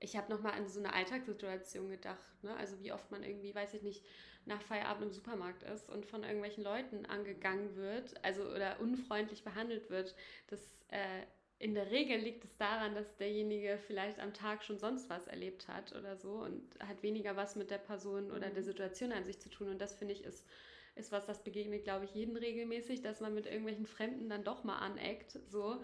ich 0.00 0.16
habe 0.16 0.30
nochmal 0.30 0.52
an 0.52 0.68
so 0.68 0.78
eine 0.78 0.92
Alltagssituation 0.92 1.90
gedacht. 1.90 2.42
Ne? 2.42 2.56
Also 2.56 2.78
wie 2.80 2.92
oft 2.92 3.10
man 3.10 3.22
irgendwie, 3.22 3.54
weiß 3.54 3.74
ich 3.74 3.82
nicht, 3.82 4.04
nach 4.44 4.62
Feierabend 4.62 5.04
im 5.04 5.12
Supermarkt 5.12 5.62
ist 5.64 5.90
und 5.90 6.06
von 6.06 6.22
irgendwelchen 6.22 6.64
Leuten 6.64 7.04
angegangen 7.06 7.76
wird, 7.76 8.22
also 8.24 8.42
oder 8.44 8.80
unfreundlich 8.80 9.44
behandelt 9.44 9.90
wird. 9.90 10.14
Das 10.46 10.60
äh, 10.88 11.22
in 11.58 11.74
der 11.74 11.90
Regel 11.90 12.18
liegt 12.18 12.44
es 12.44 12.56
daran, 12.56 12.94
dass 12.94 13.16
derjenige 13.16 13.78
vielleicht 13.86 14.20
am 14.20 14.32
Tag 14.32 14.62
schon 14.62 14.78
sonst 14.78 15.10
was 15.10 15.26
erlebt 15.26 15.66
hat 15.68 15.94
oder 15.96 16.16
so 16.16 16.34
und 16.34 16.62
hat 16.80 17.02
weniger 17.02 17.36
was 17.36 17.56
mit 17.56 17.70
der 17.70 17.78
Person 17.78 18.30
oder 18.30 18.50
der 18.50 18.62
mhm. 18.62 18.66
Situation 18.66 19.12
an 19.12 19.24
sich 19.24 19.40
zu 19.40 19.48
tun. 19.48 19.68
Und 19.70 19.80
das 19.80 19.94
finde 19.94 20.14
ich 20.14 20.24
ist 20.24 20.46
ist 20.98 21.12
was, 21.12 21.26
das 21.26 21.42
begegnet, 21.42 21.84
glaube 21.84 22.04
ich, 22.04 22.14
jeden 22.14 22.36
regelmäßig, 22.36 23.02
dass 23.02 23.20
man 23.20 23.34
mit 23.34 23.46
irgendwelchen 23.46 23.86
Fremden 23.86 24.28
dann 24.28 24.44
doch 24.44 24.64
mal 24.64 24.78
aneckt. 24.78 25.38
So. 25.48 25.80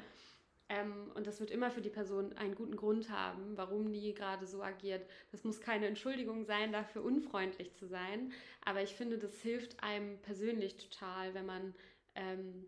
Ähm, 0.68 1.12
und 1.14 1.26
das 1.26 1.40
wird 1.40 1.50
immer 1.50 1.70
für 1.70 1.82
die 1.82 1.90
Person 1.90 2.32
einen 2.34 2.54
guten 2.54 2.76
Grund 2.76 3.10
haben, 3.10 3.56
warum 3.56 3.92
die 3.92 4.14
gerade 4.14 4.46
so 4.46 4.62
agiert. 4.62 5.06
Das 5.30 5.44
muss 5.44 5.60
keine 5.60 5.86
Entschuldigung 5.86 6.44
sein, 6.44 6.72
dafür 6.72 7.04
unfreundlich 7.04 7.74
zu 7.74 7.86
sein. 7.86 8.32
Aber 8.64 8.82
ich 8.82 8.94
finde, 8.94 9.18
das 9.18 9.40
hilft 9.40 9.82
einem 9.82 10.18
persönlich 10.22 10.76
total, 10.78 11.34
wenn 11.34 11.46
man, 11.46 11.74
ähm, 12.14 12.66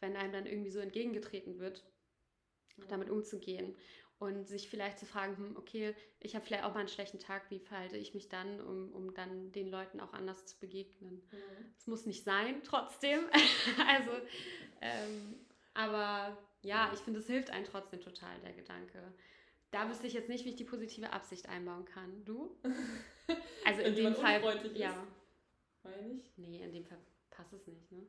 wenn 0.00 0.16
einem 0.16 0.32
dann 0.32 0.46
irgendwie 0.46 0.70
so 0.70 0.80
entgegengetreten 0.80 1.58
wird, 1.58 1.84
damit 2.88 3.10
umzugehen 3.10 3.74
und 4.18 4.48
sich 4.48 4.68
vielleicht 4.68 4.98
zu 4.98 5.06
fragen, 5.06 5.36
hm, 5.36 5.56
okay, 5.56 5.94
ich 6.20 6.34
habe 6.34 6.44
vielleicht 6.44 6.64
auch 6.64 6.74
mal 6.74 6.80
einen 6.80 6.88
schlechten 6.88 7.18
Tag, 7.18 7.50
wie 7.50 7.60
verhalte 7.60 7.96
ich 7.96 8.14
mich 8.14 8.28
dann, 8.28 8.60
um, 8.60 8.92
um 8.92 9.14
dann 9.14 9.52
den 9.52 9.70
Leuten 9.70 10.00
auch 10.00 10.12
anders 10.12 10.44
zu 10.46 10.58
begegnen. 10.58 11.22
Es 11.76 11.86
mhm. 11.86 11.90
muss 11.92 12.06
nicht 12.06 12.24
sein, 12.24 12.62
trotzdem. 12.64 13.20
also, 13.86 14.10
ähm, 14.80 15.34
aber 15.74 16.36
ja, 16.62 16.90
ich 16.92 17.00
finde, 17.00 17.20
es 17.20 17.26
hilft 17.26 17.50
einem 17.50 17.64
trotzdem 17.64 18.00
total, 18.00 18.40
der 18.40 18.52
Gedanke. 18.52 19.12
Da 19.70 19.88
wüsste 19.88 20.06
ich 20.06 20.14
jetzt 20.14 20.28
nicht, 20.28 20.44
wie 20.44 20.50
ich 20.50 20.56
die 20.56 20.64
positive 20.64 21.12
Absicht 21.12 21.48
einbauen 21.48 21.84
kann. 21.84 22.24
Du? 22.24 22.56
Also 23.66 23.82
in 23.82 23.94
dem 23.94 24.14
Fall. 24.14 24.40
Ja. 24.74 25.06
Meine 25.82 26.12
ich? 26.12 26.32
Nee, 26.38 26.62
in 26.62 26.72
dem 26.72 26.86
Fall 26.86 26.96
passt 27.28 27.52
es 27.52 27.66
nicht, 27.66 27.92
ne? 27.92 28.06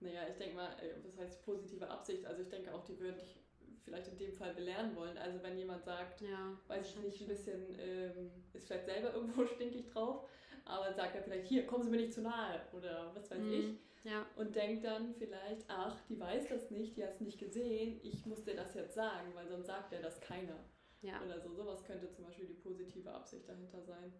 Naja, 0.00 0.22
ich 0.28 0.36
denke 0.36 0.56
mal, 0.56 0.72
äh, 0.80 0.94
was 1.04 1.18
heißt 1.18 1.44
positive 1.44 1.88
Absicht? 1.88 2.24
Also 2.26 2.42
ich 2.42 2.48
denke 2.48 2.74
auch, 2.74 2.84
die 2.84 2.98
würde 2.98 3.20
ich 3.20 3.36
vielleicht 3.84 4.08
in 4.08 4.18
dem 4.18 4.32
Fall 4.32 4.54
belehren 4.54 4.94
wollen. 4.96 5.16
Also 5.18 5.42
wenn 5.42 5.58
jemand 5.58 5.84
sagt, 5.84 6.22
ja, 6.22 6.56
weiß 6.68 6.90
ich 6.90 6.96
nicht, 6.96 7.20
ein 7.20 7.28
bisschen, 7.28 7.78
ähm, 7.78 8.30
ist 8.52 8.66
vielleicht 8.66 8.86
selber 8.86 9.14
irgendwo 9.14 9.46
stinkig 9.54 9.90
drauf, 9.90 10.28
aber 10.64 10.92
sagt 10.92 11.16
er 11.16 11.22
vielleicht, 11.22 11.46
hier, 11.46 11.66
kommen 11.66 11.84
Sie 11.84 11.90
mir 11.90 11.98
nicht 11.98 12.12
zu 12.12 12.22
nahe 12.22 12.60
oder 12.72 13.12
was 13.14 13.30
weiß 13.30 13.40
mhm. 13.40 13.52
ich. 13.52 14.10
Ja. 14.10 14.24
Und 14.36 14.56
denkt 14.56 14.84
dann 14.84 15.14
vielleicht, 15.14 15.64
ach, 15.68 16.00
die 16.08 16.18
weiß 16.18 16.48
das 16.48 16.70
nicht, 16.70 16.96
die 16.96 17.04
hat 17.04 17.14
es 17.14 17.20
nicht 17.20 17.38
gesehen, 17.38 18.00
ich 18.02 18.24
muss 18.24 18.42
dir 18.44 18.56
das 18.56 18.74
jetzt 18.74 18.94
sagen, 18.94 19.34
weil 19.34 19.46
sonst 19.46 19.66
sagt 19.66 19.92
er 19.92 20.00
das 20.00 20.20
keiner. 20.20 20.56
Ja. 21.02 21.22
Oder 21.22 21.40
so. 21.40 21.52
Sowas 21.52 21.84
könnte 21.84 22.10
zum 22.10 22.24
Beispiel 22.24 22.46
die 22.46 22.54
positive 22.54 23.10
Absicht 23.10 23.48
dahinter 23.48 23.82
sein. 23.82 24.12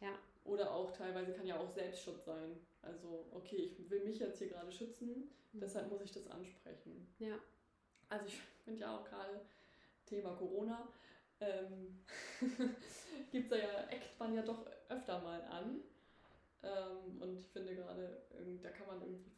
Ja. 0.00 0.18
Oder 0.44 0.72
auch 0.72 0.92
teilweise 0.92 1.32
kann 1.32 1.46
ja 1.46 1.58
auch 1.58 1.70
Selbstschutz 1.70 2.26
sein. 2.26 2.60
Also, 2.82 3.26
okay, 3.32 3.56
ich 3.56 3.90
will 3.90 4.04
mich 4.04 4.18
jetzt 4.18 4.38
hier 4.38 4.48
gerade 4.48 4.70
schützen, 4.70 5.30
mhm. 5.52 5.60
deshalb 5.60 5.90
muss 5.90 6.02
ich 6.02 6.12
das 6.12 6.26
ansprechen. 6.30 7.14
Ja. 7.18 7.38
Also 8.08 8.26
ich 8.26 8.38
finde 8.64 8.80
ja 8.82 8.96
auch 8.96 9.04
gerade 9.04 9.40
Thema 10.04 10.34
Corona, 10.34 10.86
ähm, 11.40 12.04
gibt 13.32 13.50
es 13.50 13.58
ja, 13.58 13.84
eckt 13.88 14.18
man 14.18 14.34
ja 14.34 14.42
doch 14.42 14.66
öfter 14.88 15.20
mal 15.20 15.42
an. 15.44 15.80
Ähm, 16.62 17.20
und 17.20 17.38
ich 17.38 17.46
finde 17.48 17.74
gerade, 17.74 18.22
da 18.62 18.70
kann 18.70 18.86
man 18.86 19.00
irgendwie, 19.00 19.30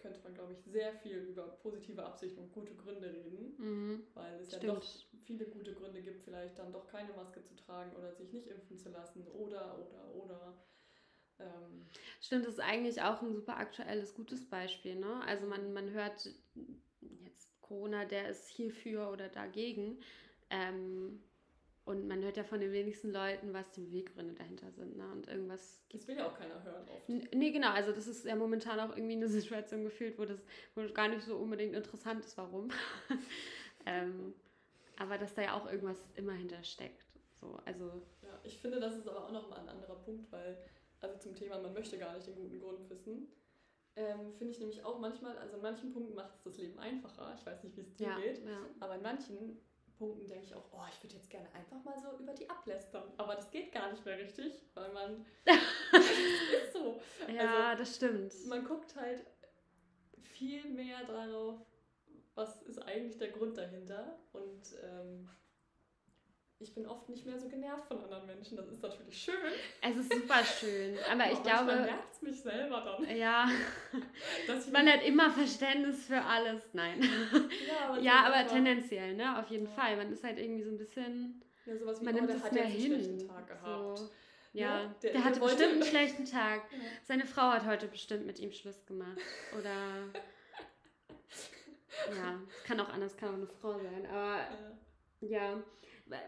könnte 0.00 0.20
man 0.22 0.34
glaube 0.34 0.52
ich 0.52 0.60
sehr 0.64 0.92
viel 0.94 1.18
über 1.18 1.46
positive 1.62 2.04
Absichten 2.04 2.40
und 2.40 2.52
gute 2.52 2.74
Gründe 2.74 3.12
reden, 3.12 3.54
mhm. 3.58 4.06
weil 4.14 4.40
es 4.40 4.48
Stimmt. 4.48 4.64
ja 4.64 4.74
doch 4.74 4.84
viele 5.24 5.46
gute 5.46 5.74
Gründe 5.74 6.02
gibt, 6.02 6.22
vielleicht 6.22 6.58
dann 6.58 6.72
doch 6.72 6.86
keine 6.86 7.12
Maske 7.12 7.42
zu 7.42 7.54
tragen 7.54 7.94
oder 7.96 8.12
sich 8.12 8.32
nicht 8.32 8.48
impfen 8.48 8.78
zu 8.78 8.90
lassen 8.90 9.26
oder, 9.28 9.78
oder, 9.78 10.14
oder. 10.14 10.64
Ähm, 11.38 11.86
Stimmt, 12.20 12.46
das 12.46 12.54
ist 12.54 12.60
eigentlich 12.60 13.00
auch 13.00 13.22
ein 13.22 13.34
super 13.34 13.56
aktuelles, 13.56 14.14
gutes 14.14 14.48
Beispiel. 14.48 14.96
Ne? 14.96 15.22
Also 15.26 15.46
man, 15.46 15.72
man 15.72 15.90
hört 15.90 16.28
Corona, 17.60 18.04
der 18.04 18.28
ist 18.28 18.48
hierfür 18.48 19.10
oder 19.10 19.28
dagegen. 19.28 20.00
Ähm, 20.50 21.22
und 21.90 22.06
man 22.06 22.22
hört 22.22 22.36
ja 22.36 22.44
von 22.44 22.60
den 22.60 22.70
wenigsten 22.72 23.12
Leuten, 23.12 23.52
was 23.52 23.68
die 23.72 23.80
Beweggründe 23.80 24.34
dahinter 24.34 24.70
sind. 24.70 24.96
Ne? 24.96 25.04
Und 25.10 25.26
irgendwas. 25.26 25.82
Das 25.90 26.06
will 26.06 26.16
ja 26.16 26.28
auch 26.28 26.38
keiner 26.38 26.62
hören 26.62 26.88
oft. 26.88 27.08
Nee, 27.08 27.50
genau. 27.50 27.70
Also, 27.70 27.90
das 27.90 28.06
ist 28.06 28.24
ja 28.24 28.36
momentan 28.36 28.78
auch 28.78 28.96
irgendwie 28.96 29.16
eine 29.16 29.28
Situation 29.28 29.82
gefühlt, 29.82 30.16
wo 30.16 30.24
das 30.24 30.38
wo 30.76 30.82
gar 30.92 31.08
nicht 31.08 31.22
so 31.22 31.36
unbedingt 31.36 31.74
interessant 31.74 32.24
ist, 32.24 32.38
warum. 32.38 32.70
ähm, 33.86 34.34
aber 34.98 35.18
dass 35.18 35.34
da 35.34 35.42
ja 35.42 35.54
auch 35.54 35.66
irgendwas 35.66 35.98
immer 36.14 36.32
hintersteckt. 36.32 37.04
So, 37.40 37.58
also. 37.64 37.86
Ja, 38.22 38.38
ich 38.44 38.58
finde, 38.58 38.78
das 38.78 38.96
ist 38.96 39.08
aber 39.08 39.26
auch 39.26 39.32
nochmal 39.32 39.58
ein 39.58 39.68
anderer 39.68 39.96
Punkt, 39.96 40.30
weil, 40.30 40.58
also 41.00 41.18
zum 41.18 41.34
Thema, 41.34 41.58
man 41.58 41.72
möchte 41.72 41.98
gar 41.98 42.14
nicht 42.14 42.28
den 42.28 42.36
guten 42.36 42.60
Grund 42.60 42.88
wissen. 42.88 43.26
Ähm, 43.96 44.32
Finde 44.38 44.52
ich 44.52 44.60
nämlich 44.60 44.84
auch 44.84 45.00
manchmal, 45.00 45.36
also 45.38 45.56
in 45.56 45.62
manchen 45.62 45.92
Punkten 45.92 46.14
macht 46.14 46.36
es 46.36 46.42
das 46.44 46.56
Leben 46.56 46.78
einfacher. 46.78 47.34
Ich 47.36 47.44
weiß 47.44 47.64
nicht, 47.64 47.76
wie 47.76 47.80
es 47.80 47.96
dir 47.96 48.06
ja, 48.06 48.16
geht, 48.20 48.44
ja. 48.44 48.60
aber 48.78 48.94
in 48.94 49.02
manchen 49.02 49.58
Punkten 50.00 50.26
denke 50.26 50.46
ich 50.46 50.54
auch, 50.54 50.64
oh, 50.72 50.82
ich 50.90 51.02
würde 51.04 51.16
jetzt 51.16 51.28
gerne 51.28 51.46
einfach 51.52 51.84
mal 51.84 51.94
so 52.00 52.18
über 52.18 52.32
die 52.32 52.48
ablästern. 52.48 53.12
Aber 53.18 53.34
das 53.34 53.50
geht 53.50 53.70
gar 53.70 53.90
nicht 53.90 54.02
mehr 54.02 54.18
richtig, 54.18 54.64
weil 54.72 54.90
man. 54.94 55.26
ist 55.44 56.72
so. 56.72 56.98
Ja, 57.30 57.68
also, 57.68 57.82
das 57.82 57.96
stimmt. 57.96 58.46
Man 58.46 58.64
guckt 58.64 58.96
halt 58.96 59.26
viel 60.22 60.64
mehr 60.70 61.04
darauf, 61.04 61.60
was 62.34 62.62
ist 62.62 62.78
eigentlich 62.78 63.18
der 63.18 63.28
Grund 63.28 63.58
dahinter. 63.58 64.18
Und 64.32 64.74
ähm, 64.82 65.28
ich 66.62 66.74
bin 66.74 66.86
oft 66.86 67.08
nicht 67.08 67.24
mehr 67.24 67.38
so 67.38 67.48
genervt 67.48 67.86
von 67.86 68.04
anderen 68.04 68.26
Menschen. 68.26 68.56
Das 68.56 68.68
ist 68.68 68.82
natürlich 68.82 69.16
schön. 69.16 69.34
Es 69.80 69.96
ist 69.96 70.12
super 70.12 70.44
schön. 70.44 70.94
Aber 71.10 71.32
ich 71.32 71.42
glaube. 71.42 71.74
nervt 71.74 72.12
es 72.12 72.22
mich 72.22 72.40
selber 72.40 72.98
dann. 72.98 73.16
Ja. 73.16 73.48
man 74.72 74.86
hat 74.86 75.02
immer 75.02 75.30
Verständnis 75.30 76.04
für 76.04 76.20
alles. 76.20 76.62
Nein. 76.74 77.02
Ja, 77.02 77.88
aber, 77.88 77.98
ja, 78.02 78.24
aber 78.26 78.46
tendenziell, 78.46 79.14
ne? 79.14 79.38
Auf 79.38 79.48
jeden 79.48 79.66
ja. 79.66 79.70
Fall. 79.70 79.96
Man 79.96 80.12
ist 80.12 80.22
halt 80.22 80.38
irgendwie 80.38 80.62
so 80.62 80.70
ein 80.70 80.76
bisschen. 80.76 81.42
Ja, 81.64 81.78
sowas 81.78 82.00
wie, 82.00 82.04
man 82.04 82.14
oh, 82.14 82.18
nimmt 82.18 82.30
es 82.30 82.52
mehr 82.52 82.64
hin. 82.64 83.26
Tag 83.26 83.48
gehabt. 83.48 83.98
So. 83.98 84.10
Ja, 84.52 84.80
ja 84.80 84.94
der, 85.02 85.12
der, 85.12 85.24
hatte 85.24 85.40
der 85.40 85.46
bestimmt 85.46 85.72
einen 85.72 85.84
schlechten 85.84 86.24
Tag. 86.26 86.62
Seine 87.04 87.24
Frau 87.24 87.50
hat 87.52 87.64
heute 87.64 87.88
bestimmt 87.88 88.26
mit 88.26 88.38
ihm 88.38 88.52
Schluss 88.52 88.84
gemacht. 88.84 89.18
Oder. 89.58 90.10
ja, 92.14 92.38
kann 92.66 92.80
auch 92.80 92.90
anders, 92.90 93.16
kann 93.16 93.30
auch 93.30 93.34
eine 93.34 93.46
Frau 93.46 93.78
sein. 93.78 94.06
Aber 94.06 94.40
ja 95.20 95.62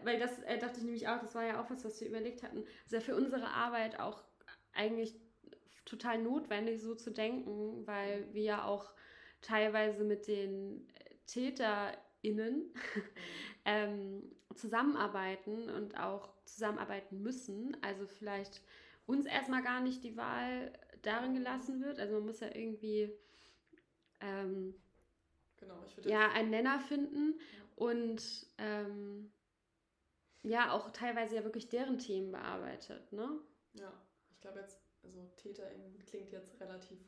weil 0.03 0.19
das 0.19 0.39
äh, 0.43 0.57
dachte 0.57 0.79
ich 0.79 0.83
nämlich 0.83 1.07
auch, 1.07 1.19
das 1.19 1.35
war 1.35 1.45
ja 1.45 1.61
auch 1.61 1.69
was, 1.69 1.83
was 1.85 1.99
wir 2.01 2.07
überlegt 2.07 2.43
hatten. 2.43 2.63
Ist 2.85 2.91
ja 2.91 2.99
für 2.99 3.15
unsere 3.15 3.47
Arbeit 3.47 3.99
auch 3.99 4.23
eigentlich 4.73 5.15
total 5.85 6.21
notwendig, 6.21 6.81
so 6.81 6.95
zu 6.95 7.11
denken, 7.11 7.85
weil 7.85 8.33
wir 8.33 8.43
ja 8.43 8.65
auch 8.65 8.93
teilweise 9.41 10.03
mit 10.03 10.27
den 10.27 10.87
TäterInnen 11.27 12.73
ähm, 13.65 14.31
zusammenarbeiten 14.55 15.69
und 15.69 15.99
auch 15.99 16.33
zusammenarbeiten 16.45 17.21
müssen. 17.21 17.77
Also 17.81 18.07
vielleicht 18.07 18.61
uns 19.05 19.25
erstmal 19.25 19.61
gar 19.61 19.81
nicht 19.81 20.03
die 20.03 20.15
Wahl 20.15 20.71
darin 21.01 21.33
gelassen 21.33 21.83
wird. 21.83 21.99
Also 21.99 22.15
man 22.15 22.25
muss 22.27 22.39
ja 22.39 22.47
irgendwie 22.53 23.11
ähm, 24.21 24.73
genau, 25.57 25.83
ich 25.85 25.97
würde 25.97 26.09
ja, 26.09 26.31
einen 26.31 26.49
Nenner 26.49 26.79
finden 26.79 27.39
und 27.75 28.47
ähm, 28.57 29.31
ja, 30.43 30.71
auch 30.71 30.91
teilweise 30.91 31.35
ja 31.35 31.43
wirklich 31.43 31.69
deren 31.69 31.97
Themen 31.97 32.31
bearbeitet, 32.31 33.11
ne? 33.11 33.39
Ja, 33.73 33.91
ich 34.31 34.39
glaube 34.41 34.59
jetzt, 34.59 34.79
also 35.03 35.19
TäterInnen 35.37 35.99
klingt 36.05 36.31
jetzt 36.31 36.59
relativ 36.59 36.99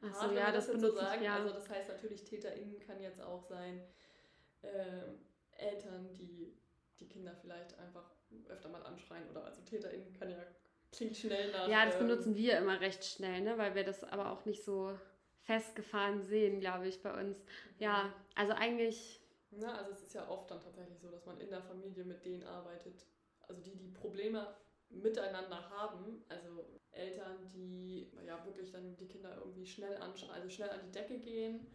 Ach 0.00 0.14
so, 0.14 0.20
hart, 0.22 0.34
ja, 0.34 0.52
das 0.52 0.66
das 0.66 0.74
jetzt 0.74 0.80
so 0.82 0.88
ich, 0.88 1.00
sagen. 1.00 1.22
ja. 1.22 1.36
Also 1.36 1.52
das 1.52 1.68
heißt 1.68 1.88
natürlich, 1.88 2.24
TäterInnen 2.24 2.78
kann 2.78 3.00
jetzt 3.00 3.20
auch 3.20 3.42
sein, 3.42 3.82
ähm, 4.62 5.18
Eltern, 5.52 6.12
die 6.14 6.56
die 7.00 7.08
Kinder 7.08 7.34
vielleicht 7.40 7.78
einfach 7.78 8.10
öfter 8.48 8.68
mal 8.68 8.82
anschreien 8.82 9.28
oder 9.30 9.44
also 9.44 9.62
TäterInnen 9.62 10.12
kann 10.12 10.30
ja, 10.30 10.36
klingt 10.92 11.16
schnell 11.16 11.52
nach... 11.52 11.68
Ja, 11.68 11.86
das 11.86 11.94
ähm, 11.94 12.08
benutzen 12.08 12.36
wir 12.36 12.58
immer 12.58 12.80
recht 12.80 13.04
schnell, 13.04 13.40
ne? 13.40 13.56
weil 13.58 13.74
wir 13.74 13.84
das 13.84 14.04
aber 14.04 14.32
auch 14.32 14.44
nicht 14.44 14.64
so 14.64 14.98
festgefahren 15.42 16.22
sehen, 16.22 16.60
glaube 16.60 16.88
ich, 16.88 17.02
bei 17.02 17.12
uns. 17.18 17.38
Ja, 17.78 18.12
also 18.34 18.52
eigentlich, 18.52 19.17
Na, 19.50 19.78
also 19.78 19.92
es 19.92 20.02
ist 20.02 20.14
ja 20.14 20.28
oft 20.28 20.50
dann 20.50 20.60
tatsächlich 20.60 20.98
so, 21.00 21.10
dass 21.10 21.24
man 21.26 21.40
in 21.40 21.50
der 21.50 21.62
Familie 21.62 22.04
mit 22.04 22.24
denen 22.24 22.42
arbeitet, 22.44 23.06
also 23.48 23.62
die 23.62 23.76
die 23.76 23.88
Probleme 23.88 24.54
miteinander 24.90 25.68
haben, 25.70 26.22
also 26.28 26.64
Eltern, 26.92 27.46
die 27.54 28.10
ja 28.26 28.44
wirklich 28.44 28.70
dann 28.70 28.96
die 28.96 29.08
Kinder 29.08 29.36
irgendwie 29.38 29.66
schnell 29.66 29.96
anschauen, 29.98 30.30
also 30.30 30.48
schnell 30.48 30.70
an 30.70 30.80
die 30.84 30.92
Decke 30.92 31.18
gehen, 31.18 31.66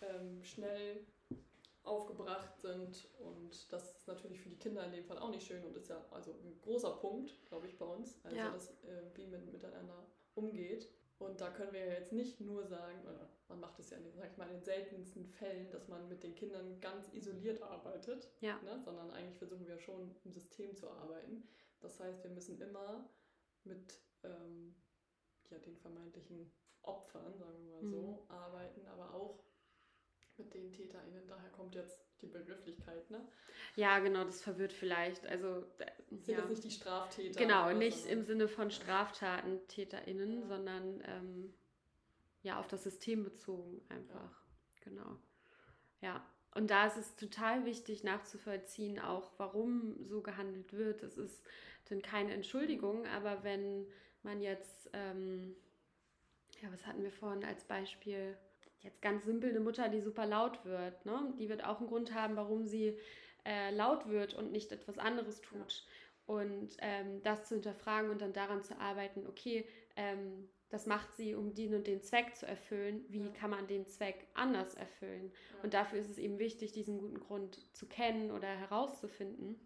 ähm, 0.00 0.42
schnell 0.42 1.06
aufgebracht 1.82 2.58
sind 2.58 3.08
und 3.20 3.72
das 3.72 3.96
ist 3.96 4.08
natürlich 4.08 4.40
für 4.40 4.48
die 4.48 4.58
Kinder 4.58 4.84
in 4.84 4.92
dem 4.92 5.04
Fall 5.04 5.18
auch 5.18 5.30
nicht 5.30 5.46
schön 5.46 5.64
und 5.64 5.76
ist 5.76 5.88
ja 5.88 6.04
also 6.10 6.32
ein 6.32 6.60
großer 6.62 6.96
Punkt, 6.96 7.32
glaube 7.46 7.66
ich, 7.68 7.78
bei 7.78 7.86
uns, 7.86 8.18
also 8.24 8.36
Ja. 8.36 8.50
dass 8.50 8.70
äh, 8.84 9.02
wie 9.14 9.26
man 9.26 9.50
miteinander 9.52 10.06
umgeht. 10.34 10.88
Und 11.18 11.40
da 11.40 11.50
können 11.50 11.72
wir 11.72 11.80
ja 11.86 11.92
jetzt 11.94 12.12
nicht 12.12 12.40
nur 12.40 12.66
sagen, 12.66 13.00
oder 13.04 13.28
man 13.48 13.60
macht 13.60 13.78
es 13.78 13.90
ja, 13.90 13.96
in- 13.96 14.12
sag 14.12 14.30
ich 14.30 14.36
mal, 14.36 14.46
in 14.48 14.54
den 14.56 14.62
seltensten 14.62 15.24
Fällen, 15.26 15.70
dass 15.70 15.88
man 15.88 16.08
mit 16.08 16.22
den 16.22 16.34
Kindern 16.34 16.78
ganz 16.80 17.12
isoliert 17.14 17.62
arbeitet, 17.62 18.30
Ja. 18.40 18.60
ne? 18.62 18.78
sondern 18.84 19.10
eigentlich 19.10 19.38
versuchen 19.38 19.66
wir 19.66 19.78
schon 19.78 20.14
im 20.24 20.32
System 20.32 20.76
zu 20.76 20.90
arbeiten. 20.90 21.48
Das 21.80 21.98
heißt, 22.00 22.22
wir 22.22 22.30
müssen 22.30 22.60
immer 22.60 23.08
mit 23.64 23.98
ähm, 24.24 24.74
ja, 25.50 25.58
den 25.58 25.76
vermeintlichen 25.78 26.52
Opfern, 26.82 27.36
sagen 27.38 27.64
wir 27.64 27.72
mal 27.82 27.86
so, 27.86 28.24
arbeiten, 28.28 28.86
aber 28.86 29.14
auch 29.14 29.42
mit 30.36 30.52
den 30.52 30.70
TäterInnen. 30.72 31.26
Daher 31.26 31.50
kommt 31.50 31.74
jetzt 31.74 32.05
die 32.22 32.26
Begrifflichkeit, 32.26 33.10
ne? 33.10 33.26
ja, 33.74 33.98
genau, 33.98 34.24
das 34.24 34.40
verwirrt 34.42 34.72
vielleicht. 34.72 35.26
Also, 35.26 35.64
Sind 36.10 36.28
ja. 36.28 36.38
jetzt 36.38 36.48
nicht 36.48 36.64
die 36.64 36.70
Straftäter. 36.70 37.38
Genau, 37.38 37.72
nicht 37.72 37.98
sondern- 37.98 38.18
im 38.18 38.24
Sinne 38.24 38.48
von 38.48 38.70
Straftaten, 38.70 39.66
TäterInnen, 39.68 40.40
Ja. 40.42 40.46
sondern 40.46 41.02
ähm, 41.06 41.54
ja, 42.42 42.58
auf 42.58 42.68
das 42.68 42.84
System 42.84 43.24
bezogen 43.24 43.80
einfach. 43.88 44.30
Genau. 44.82 45.16
Ja. 46.00 46.24
Und 46.54 46.70
da 46.70 46.86
ist 46.86 46.96
es 46.96 47.16
total 47.16 47.66
wichtig 47.66 48.02
nachzuvollziehen, 48.02 48.98
auch 48.98 49.30
warum 49.36 50.02
so 50.06 50.22
gehandelt 50.22 50.72
wird. 50.72 51.02
Es 51.02 51.18
ist 51.18 51.44
dann 51.90 52.00
keine 52.00 52.32
Entschuldigung, 52.32 53.06
aber 53.08 53.44
wenn 53.44 53.86
man 54.22 54.40
jetzt, 54.40 54.88
ähm, 54.94 55.54
ja, 56.62 56.72
was 56.72 56.86
hatten 56.86 57.02
wir 57.02 57.12
vorhin 57.12 57.44
als 57.44 57.64
Beispiel? 57.64 58.38
Jetzt 58.86 59.02
ganz 59.02 59.24
simpel 59.24 59.50
eine 59.50 59.60
Mutter, 59.60 59.88
die 59.88 60.00
super 60.00 60.26
laut 60.26 60.64
wird, 60.64 61.04
ne? 61.04 61.34
Die 61.38 61.48
wird 61.48 61.64
auch 61.64 61.78
einen 61.80 61.88
Grund 61.88 62.14
haben, 62.14 62.36
warum 62.36 62.64
sie 62.66 62.98
äh, 63.44 63.70
laut 63.72 64.08
wird 64.08 64.34
und 64.34 64.52
nicht 64.52 64.72
etwas 64.72 64.96
anderes 64.98 65.40
tut. 65.40 65.84
Und 66.24 66.76
ähm, 66.80 67.22
das 67.22 67.46
zu 67.48 67.54
hinterfragen 67.56 68.10
und 68.10 68.20
dann 68.22 68.32
daran 68.32 68.62
zu 68.64 68.78
arbeiten, 68.80 69.26
okay, 69.26 69.68
ähm, 69.96 70.48
das 70.68 70.86
macht 70.86 71.12
sie, 71.14 71.34
um 71.34 71.54
den 71.54 71.74
und 71.74 71.86
den 71.86 72.02
Zweck 72.02 72.34
zu 72.36 72.46
erfüllen. 72.46 73.04
Wie 73.08 73.20
Ja. 73.24 73.32
kann 73.32 73.50
man 73.50 73.66
den 73.68 73.86
Zweck 73.86 74.26
anders 74.34 74.74
erfüllen? 74.74 75.32
Ja. 75.50 75.62
Und 75.62 75.74
dafür 75.74 75.98
ist 76.00 76.10
es 76.10 76.18
eben 76.18 76.38
wichtig, 76.38 76.72
diesen 76.72 76.98
guten 76.98 77.20
Grund 77.20 77.74
zu 77.76 77.86
kennen 77.88 78.30
oder 78.32 78.48
herauszufinden. 78.48 79.60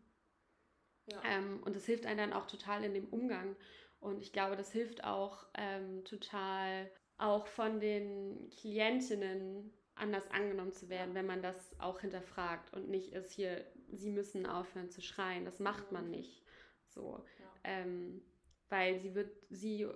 ja. 1.07 1.21
Ähm, 1.25 1.63
und 1.65 1.77
das 1.77 1.87
hilft 1.87 2.07
einem 2.07 2.19
dann 2.19 2.33
auch 2.33 2.47
total 2.47 2.85
in 2.85 2.95
dem 2.95 3.09
Umgang. 3.09 3.57
Und 4.01 4.21
ich 4.23 4.33
glaube, 4.33 4.57
das 4.57 4.73
hilft 4.73 5.05
auch 5.05 5.47
ähm, 5.55 6.05
total, 6.05 6.91
auch 7.21 7.47
von 7.47 7.81
den 7.81 8.51
Klientinnen 8.51 9.73
anders 9.95 10.31
angenommen 10.31 10.73
zu 10.73 10.89
werden, 10.89 11.15
wenn 11.15 11.27
man 11.27 11.43
das 11.43 11.79
auch 11.79 12.01
hinterfragt 12.01 12.73
und 12.73 12.89
nicht 12.89 13.13
ist 13.13 13.33
hier, 13.33 13.65
sie 13.93 14.11
müssen 14.11 14.47
aufhören 14.47 14.91
zu 14.91 15.03
schreien. 15.03 15.45
Das 15.45 15.61
macht 15.61 15.89
Mhm. 15.89 15.93
man 15.93 16.11
nicht. 16.11 16.43
So. 16.89 17.25
Ja. 17.39 17.53
Ähm, 17.65 18.23
weil 18.69 18.99
sie 19.01 19.15
wird, 19.15 19.31
sie 19.51 19.87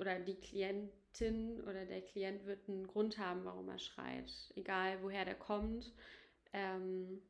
oder 0.00 0.18
die 0.18 0.40
Klientin 0.40 1.60
oder 1.62 1.84
der 1.84 2.02
Klient 2.02 2.44
wird 2.46 2.68
einen 2.68 2.86
Grund 2.86 3.18
haben, 3.18 3.44
warum 3.44 3.68
er 3.68 3.78
schreit. 3.78 4.32
Egal 4.56 4.98
woher 5.02 5.24
der 5.24 5.36
kommt. 5.36 5.92
Ähm, 6.52 7.22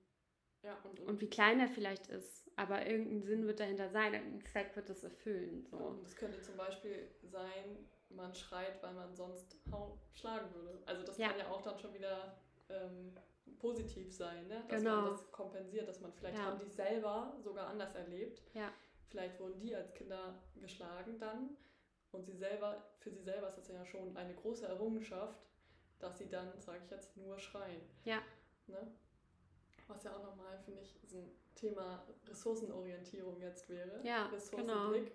ja, 0.63 0.79
und, 0.85 1.01
und, 1.01 1.09
und 1.09 1.21
wie 1.21 1.29
klein 1.29 1.61
er 1.61 1.69
vielleicht 1.69 2.07
ist, 2.07 2.51
aber 2.57 2.87
irgendein 2.87 3.23
Sinn 3.23 3.47
wird 3.47 3.61
dahinter 3.61 3.91
sein, 3.91 4.15
ein 4.15 4.41
Zweck 4.47 4.75
wird 4.77 4.89
es 4.89 5.05
erfüllen. 5.05 5.67
So. 5.71 5.77
und 5.77 6.07
es 6.07 6.17
könnte 6.17 6.41
zum 6.41 6.57
Beispiel 6.57 7.11
sein, 7.23 7.87
man 8.17 8.35
schreit, 8.35 8.83
weil 8.83 8.95
man 8.95 9.15
sonst 9.15 9.57
hau 9.71 9.99
schlagen 10.13 10.53
würde. 10.55 10.83
Also 10.87 11.03
das 11.05 11.19
Ja. 11.19 11.29
kann 11.29 11.39
ja 11.39 11.49
auch 11.51 11.63
dann 11.63 11.79
schon 11.79 11.93
wieder 11.95 12.37
ähm, 12.71 13.15
positiv 13.59 14.13
sein, 14.15 14.47
ne? 14.49 14.65
dass 14.69 14.81
Genau. 14.83 15.03
man 15.03 15.11
das 15.11 15.31
kompensiert, 15.31 15.87
dass 15.89 16.01
man 16.01 16.13
vielleicht 16.13 16.39
Ja. 16.39 16.45
haben 16.45 16.59
die 16.59 16.69
selber 16.71 17.35
sogar 17.39 17.69
anders 17.69 17.95
erlebt. 17.95 18.43
Ja. 18.55 18.73
Vielleicht 19.09 19.39
wurden 19.39 19.59
die 19.61 19.75
als 19.75 19.93
Kinder 19.95 20.43
geschlagen 20.57 21.19
dann 21.19 21.51
und 22.13 22.25
sie 22.25 22.35
selber, 22.37 22.85
für 23.01 23.11
sie 23.11 23.21
selber 23.23 23.49
ist 23.49 23.59
das 23.59 23.69
ja 23.69 23.85
schon 23.85 24.17
eine 24.17 24.35
große 24.35 24.67
Errungenschaft, 24.67 25.47
dass 25.99 26.19
sie 26.19 26.29
dann, 26.29 26.59
sage 26.61 26.81
ich 26.85 26.91
jetzt, 26.91 27.17
nur 27.17 27.39
schreien. 27.39 27.81
Ja. 28.05 28.21
Ne? 28.67 28.91
Was 29.89 30.03
ja 30.05 30.17
auch 30.17 30.23
nochmal, 30.23 30.59
finde 30.65 30.81
ich, 30.81 30.99
so 31.05 31.19
ein 31.19 31.31
Thema 31.55 32.05
Ressourcenorientierung 32.27 33.41
jetzt 33.41 33.69
wäre. 33.69 34.01
Ja, 34.03 34.27
Ressourcenblick, 34.27 35.13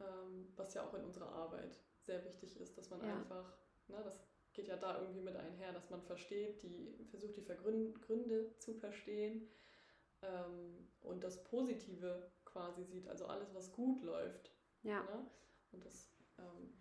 ähm, 0.00 0.52
was 0.56 0.74
ja 0.74 0.86
auch 0.86 0.94
in 0.94 1.04
unserer 1.04 1.28
Arbeit 1.30 1.78
sehr 2.02 2.24
wichtig 2.24 2.58
ist, 2.60 2.76
dass 2.76 2.90
man 2.90 3.00
Ja. 3.04 3.16
einfach, 3.16 3.56
ne, 3.88 4.02
das 4.04 4.26
geht 4.52 4.68
ja 4.68 4.76
da 4.76 5.00
irgendwie 5.00 5.20
mit 5.20 5.36
einher, 5.36 5.72
dass 5.72 5.90
man 5.90 6.02
versteht, 6.02 6.62
die 6.62 7.04
versucht 7.10 7.36
die 7.36 7.44
Gründe 7.44 8.56
zu 8.58 8.74
verstehen 8.74 9.48
ähm, 10.22 10.88
und 11.02 11.22
das 11.22 11.42
Positive 11.44 12.30
quasi 12.44 12.84
sieht, 12.84 13.08
also 13.08 13.26
alles, 13.26 13.54
was 13.54 13.72
gut 13.72 14.02
läuft. 14.02 14.50
Ja. 14.82 15.02
Ne? 15.02 15.26
Und 15.72 15.84
das 15.84 16.10
ähm, 16.38 16.74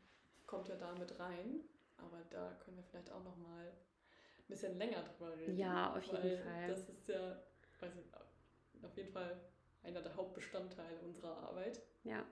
kommt 0.47 0.67
ja 0.67 0.75
da 0.75 0.93
mit 0.93 1.19
rein, 1.19 1.61
aber 1.97 2.23
da 2.29 2.53
können 2.63 2.77
wir 2.77 2.83
vielleicht 2.83 3.11
auch 3.11 3.23
nochmal 3.23 3.67
ein 3.67 4.47
bisschen 4.47 4.77
länger 4.77 5.03
drüber 5.03 5.37
reden. 5.37 5.57
Ja, 5.57 5.93
auf 5.93 6.03
jeden 6.03 6.23
weil 6.23 6.37
Fall. 6.37 6.67
Das 6.67 6.89
ist 6.89 7.07
ja, 7.07 7.43
weiß 7.79 7.93
ich, 7.97 8.83
auf 8.83 8.97
jeden 8.97 9.11
Fall 9.11 9.39
einer 9.83 10.01
der 10.01 10.15
Hauptbestandteile 10.15 10.99
unserer 11.01 11.37
Arbeit. 11.37 11.81
Ja. 12.03 12.25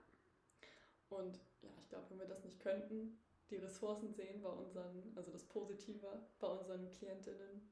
Und 1.09 1.39
ja, 1.61 1.69
ich 1.81 1.89
glaube, 1.89 2.05
wenn 2.09 2.19
wir 2.19 2.27
das 2.27 2.43
nicht 2.43 2.59
könnten, 2.59 3.17
die 3.49 3.57
Ressourcen 3.57 4.13
sehen 4.13 4.41
bei 4.41 4.49
unseren, 4.49 5.11
also 5.15 5.31
das 5.31 5.45
Positive 5.45 6.21
bei 6.39 6.47
unseren 6.47 6.91
Klientinnen, 6.91 7.69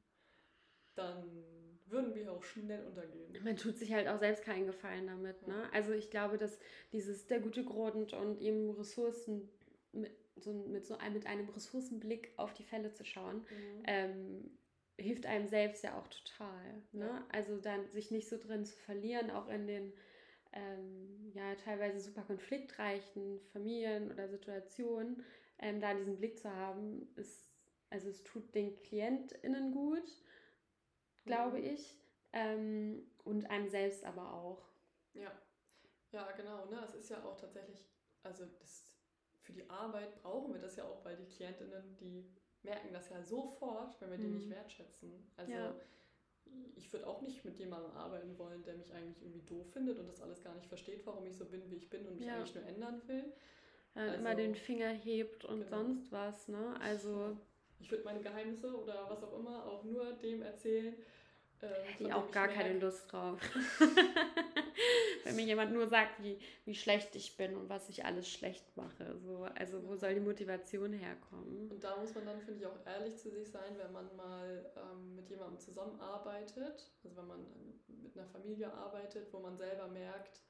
dann 0.95 1.45
würden 1.88 2.15
wir 2.15 2.32
auch 2.32 2.43
schnell 2.43 2.86
untergehen. 2.86 3.36
Man 3.43 3.58
tut 3.58 3.78
sich 3.78 3.93
halt 3.93 4.08
auch 4.08 4.19
selbst 4.19 4.43
keinen 4.43 4.65
Gefallen 4.65 5.08
damit. 5.08 5.45
Ne? 5.48 5.69
Also 5.74 5.91
ich 5.91 6.10
glaube, 6.10 6.38
dass 6.38 6.58
dieses 6.93 7.28
der 7.28 7.39
gute 7.41 7.63
Grund 7.65 8.13
und 8.13 8.39
eben 8.39 8.71
Ressourcen 8.71 9.50
mit 9.91 10.12
so, 10.38 10.54
mit 10.54 10.86
so 10.86 10.98
einem, 10.98 11.13
mit 11.13 11.28
einem 11.28 11.50
Ressourcenblick 11.50 12.34
auf 12.38 12.54
die 12.54 12.63
Fälle 12.63 12.91
zu 12.93 13.06
schauen, 13.06 13.45
Mhm. 13.50 13.84
ähm, 13.86 14.58
hilft 14.98 15.26
einem 15.26 15.48
selbst 15.48 15.84
ja 15.84 15.98
auch 15.98 16.08
total. 16.08 16.84
Ne? 16.93 17.06
Ja. 17.06 17.28
Also 17.32 17.58
dann 17.58 17.89
sich 17.91 18.12
nicht 18.12 18.30
so 18.30 18.38
drin 18.38 18.65
zu 18.65 18.78
verlieren, 18.78 19.30
auch 19.30 19.48
in 19.50 19.67
den 19.67 19.93
ähm, 20.55 21.31
ja 21.33 21.55
teilweise 21.55 21.99
super 21.99 22.23
konfliktreichen 22.23 23.39
Familien 23.53 24.11
oder 24.11 24.27
Situationen, 24.27 25.23
ähm, 25.59 25.79
da 25.79 25.93
diesen 25.93 26.17
Blick 26.17 26.39
zu 26.39 26.49
haben, 26.53 27.07
ist, 27.15 27.49
also 27.89 28.09
es 28.09 28.23
tut 28.23 28.53
den 28.55 28.81
KlientInnen 28.81 29.71
gut, 29.71 30.09
glaube 31.25 31.59
Mhm. 31.59 31.65
ich, 31.65 31.97
ähm, 32.33 33.11
und 33.23 33.49
einem 33.49 33.67
selbst 33.69 34.03
aber 34.03 34.33
auch. 34.33 34.67
Ja, 35.13 35.31
ja, 36.11 36.31
genau. 36.33 36.65
Ne? 36.65 36.81
Es 36.83 36.93
ist 36.95 37.09
ja 37.09 37.23
auch 37.23 37.37
tatsächlich, 37.37 37.87
also 38.23 38.45
das, 38.59 38.95
für 39.41 39.53
die 39.53 39.69
Arbeit 39.69 40.15
brauchen 40.21 40.53
wir 40.53 40.61
das 40.61 40.75
ja 40.75 40.83
auch, 40.85 41.03
weil 41.05 41.15
die 41.17 41.27
Klientinnen, 41.27 41.95
die 41.97 42.25
merken 42.63 42.91
das 42.93 43.09
ja 43.09 43.21
sofort, 43.23 43.99
wenn 44.01 44.11
wir 44.11 44.17
die 44.17 44.27
nicht 44.29 44.47
Mhm. 44.47 44.51
wertschätzen. 44.51 45.31
Also 45.37 45.51
Ja. 45.51 45.75
Ich 46.75 46.91
würde 46.93 47.08
auch 47.08 47.21
nicht 47.21 47.43
mit 47.45 47.58
jemandem 47.58 47.91
arbeiten 47.91 48.38
wollen, 48.38 48.63
der 48.63 48.75
mich 48.75 48.91
eigentlich 48.93 49.21
irgendwie 49.21 49.41
doof 49.45 49.65
findet 49.71 49.97
und 49.99 50.08
das 50.08 50.21
alles 50.21 50.43
gar 50.43 50.53
nicht 50.55 50.67
versteht, 50.67 51.05
warum 51.05 51.25
ich 51.25 51.36
so 51.36 51.45
bin, 51.45 51.69
wie 51.69 51.75
ich 51.75 51.89
bin 51.89 52.05
und 52.08 52.15
mich 52.17 52.25
Ja. 52.27 52.36
eigentlich 52.38 52.55
nur 52.55 52.65
ändern 52.65 53.01
will. 53.08 53.34
Äh, 53.95 53.99
Also- 53.99 54.15
immer 54.15 54.36
den 54.36 54.55
Finger 54.55 54.89
hebt 54.89 55.45
und 55.45 55.60
Genau. 55.60 55.69
sonst 55.69 56.12
was, 56.12 56.47
ne? 56.47 56.75
Also, 56.81 57.38
Ich 57.81 57.91
würde 57.91 58.03
meine 58.05 58.21
Geheimnisse 58.21 58.73
oder 58.73 59.10
was 59.10 59.21
auch 59.23 59.38
immer 59.38 59.65
auch 59.65 59.84
nur 59.84 60.13
dem 60.13 60.41
erzählen, 60.41 60.95
Ähm, 61.61 61.69
Hätte 61.85 62.03
ich 62.03 62.13
auch 62.13 62.31
gar 62.31 62.47
keine 62.47 62.79
Lust 62.79 63.11
drauf. 63.11 63.39
Wenn 65.23 65.35
mir 65.35 65.45
jemand 65.45 65.73
nur 65.73 65.87
sagt, 65.87 66.21
wie, 66.21 66.37
wie 66.65 66.75
schlecht 66.75 67.15
ich 67.15 67.35
bin 67.37 67.55
und 67.55 67.69
was 67.69 67.89
ich 67.89 68.05
alles 68.05 68.29
schlecht 68.29 68.75
mache. 68.77 69.17
So, 69.17 69.47
also 69.55 69.83
wo 69.87 69.95
soll 69.95 70.13
die 70.13 70.19
Motivation 70.19 70.93
herkommen? 70.93 71.71
Und 71.71 71.83
da 71.83 71.97
muss 71.97 72.13
man 72.13 72.25
dann, 72.25 72.41
finde 72.41 72.59
ich, 72.59 72.65
auch 72.67 72.85
ehrlich 72.85 73.15
zu 73.17 73.31
sich 73.31 73.49
sein, 73.49 73.77
wenn 73.77 73.91
man 73.91 74.15
mal 74.15 74.71
ähm, 74.75 75.15
mit 75.15 75.29
jemandem 75.29 75.59
zusammenarbeitet, 75.59 76.91
also 77.03 77.17
wenn 77.17 77.27
man 77.27 77.39
ähm, 77.39 78.01
mit 78.03 78.15
einer 78.17 78.27
Familie 78.27 78.71
arbeitet, 78.71 79.31
wo 79.33 79.39
man 79.39 79.57
selber 79.57 79.87
merkt, 79.87 80.41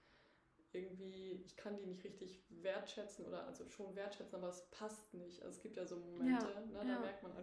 irgendwie, 0.75 1.41
ich 1.45 1.55
kann 1.55 1.77
die 1.77 1.85
nicht 1.85 2.03
richtig 2.03 2.43
wertschätzen 2.49 3.25
oder 3.25 3.45
also 3.47 3.67
schon 3.69 3.95
wertschätzen, 3.95 4.35
aber 4.35 4.49
es 4.49 4.65
passt 4.71 5.13
nicht. 5.13 5.41
Also 5.41 5.55
es 5.55 5.61
gibt 5.61 5.77
ja 5.77 5.85
so 5.85 5.95
Momente, 5.95 6.45
Ja, 6.53 6.59
ne, 6.59 6.73
da 6.73 6.83
ja. 6.83 6.99
merkt 6.99 7.23
man 7.23 7.34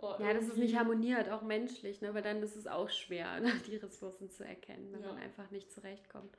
Ja, 0.00 0.32
dass 0.32 0.42
es 0.44 0.48
irgendwie- 0.50 0.60
nicht 0.62 0.76
harmoniert, 0.76 1.28
auch 1.30 1.42
menschlich, 1.42 2.00
ne? 2.00 2.14
weil 2.14 2.22
dann 2.22 2.42
ist 2.42 2.56
es 2.56 2.66
auch 2.66 2.88
schwer, 2.90 3.40
ne? 3.40 3.52
die 3.66 3.76
Ressourcen 3.76 4.30
zu 4.30 4.44
erkennen, 4.44 4.92
wenn 4.92 5.02
Ja. 5.02 5.08
man 5.12 5.18
einfach 5.18 5.50
nicht 5.50 5.70
zurechtkommt. 5.72 6.32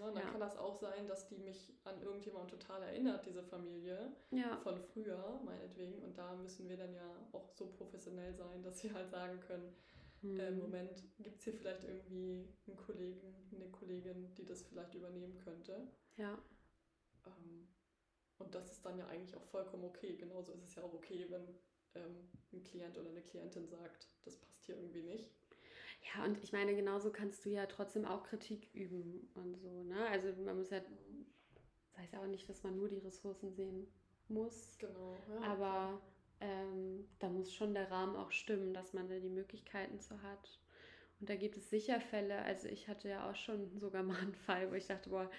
Ne, 0.00 0.06
dann 0.12 0.16
Ja. 0.16 0.30
kann 0.30 0.40
das 0.40 0.56
auch 0.56 0.74
sein, 0.74 1.06
dass 1.06 1.28
die 1.28 1.36
mich 1.38 1.72
an 1.84 2.00
irgendjemand 2.02 2.50
total 2.50 2.82
erinnert, 2.82 3.24
diese 3.26 3.42
Familie. 3.42 4.12
Ja, 4.30 4.56
von 4.58 4.80
früher, 4.80 5.40
meinetwegen. 5.44 6.02
Und 6.02 6.16
da 6.16 6.34
müssen 6.34 6.68
wir 6.68 6.76
dann 6.76 6.94
ja 6.94 7.14
auch 7.32 7.50
so 7.52 7.66
professionell 7.66 8.34
sein, 8.34 8.62
dass 8.62 8.82
wir 8.82 8.92
halt 8.94 9.10
sagen 9.10 9.38
können, 9.40 9.74
hm. 10.22 10.40
äh, 10.40 10.50
Moment, 10.52 11.02
gibt 11.18 11.38
es 11.38 11.44
hier 11.44 11.52
vielleicht 11.54 11.84
irgendwie 11.84 12.48
einen 12.66 12.76
Kollegen, 12.76 13.34
eine 13.54 13.70
Kollegin, 13.70 14.34
die 14.34 14.44
das 14.46 14.62
vielleicht 14.62 14.94
übernehmen 14.94 15.36
könnte? 15.38 15.88
ja, 16.16 16.38
Ähm, 17.26 17.68
und 18.38 18.54
das 18.54 18.70
ist 18.72 18.84
dann 18.84 18.98
ja 18.98 19.06
eigentlich 19.06 19.36
auch 19.36 19.44
vollkommen 19.44 19.84
okay. 19.84 20.16
Genauso 20.16 20.52
ist 20.52 20.62
es 20.64 20.74
ja 20.74 20.82
auch 20.82 20.92
okay, 20.94 21.26
wenn 21.28 21.46
ähm, 21.94 22.28
ein 22.52 22.62
Klient 22.64 22.96
oder 22.98 23.10
eine 23.10 23.22
Klientin 23.22 23.66
sagt, 23.68 24.08
das 24.24 24.36
passt 24.36 24.64
hier 24.64 24.76
irgendwie 24.76 25.02
nicht. 25.02 25.30
ja, 26.14 26.24
und 26.24 26.42
ich 26.42 26.52
meine, 26.52 26.74
genauso 26.74 27.10
kannst 27.10 27.44
du 27.44 27.50
ja 27.50 27.66
trotzdem 27.66 28.04
auch 28.04 28.24
Kritik 28.24 28.68
üben 28.74 29.28
und 29.34 29.56
so. 29.56 29.82
Ne? 29.84 30.06
Also 30.08 30.32
man 30.42 30.56
muss 30.58 30.70
ja, 30.70 30.80
das 30.80 31.98
heißt 31.98 32.12
ja 32.14 32.20
auch 32.22 32.26
nicht, 32.26 32.48
dass 32.48 32.62
man 32.62 32.76
nur 32.76 32.88
die 32.88 32.98
Ressourcen 32.98 33.52
sehen 33.52 33.86
muss, 34.28 34.78
Genau. 34.78 35.16
Ja, 35.28 35.40
aber 35.42 36.00
ähm, 36.40 37.08
da 37.18 37.28
muss 37.28 37.52
schon 37.52 37.74
der 37.74 37.90
Rahmen 37.90 38.16
auch 38.16 38.32
stimmen, 38.32 38.74
dass 38.74 38.92
man 38.92 39.08
da 39.08 39.18
die 39.18 39.28
Möglichkeiten 39.28 40.00
zu 40.00 40.20
hat. 40.22 40.58
Und 41.20 41.28
da 41.30 41.36
gibt 41.36 41.56
es 41.56 41.70
sicher 41.70 42.00
Fälle, 42.00 42.42
also 42.42 42.68
ich 42.68 42.88
hatte 42.88 43.08
ja 43.08 43.30
auch 43.30 43.36
schon 43.36 43.78
sogar 43.78 44.02
mal 44.02 44.16
einen 44.18 44.34
Fall, 44.34 44.70
wo 44.70 44.74
ich 44.74 44.86
dachte, 44.86 45.10
boah, 45.10 45.30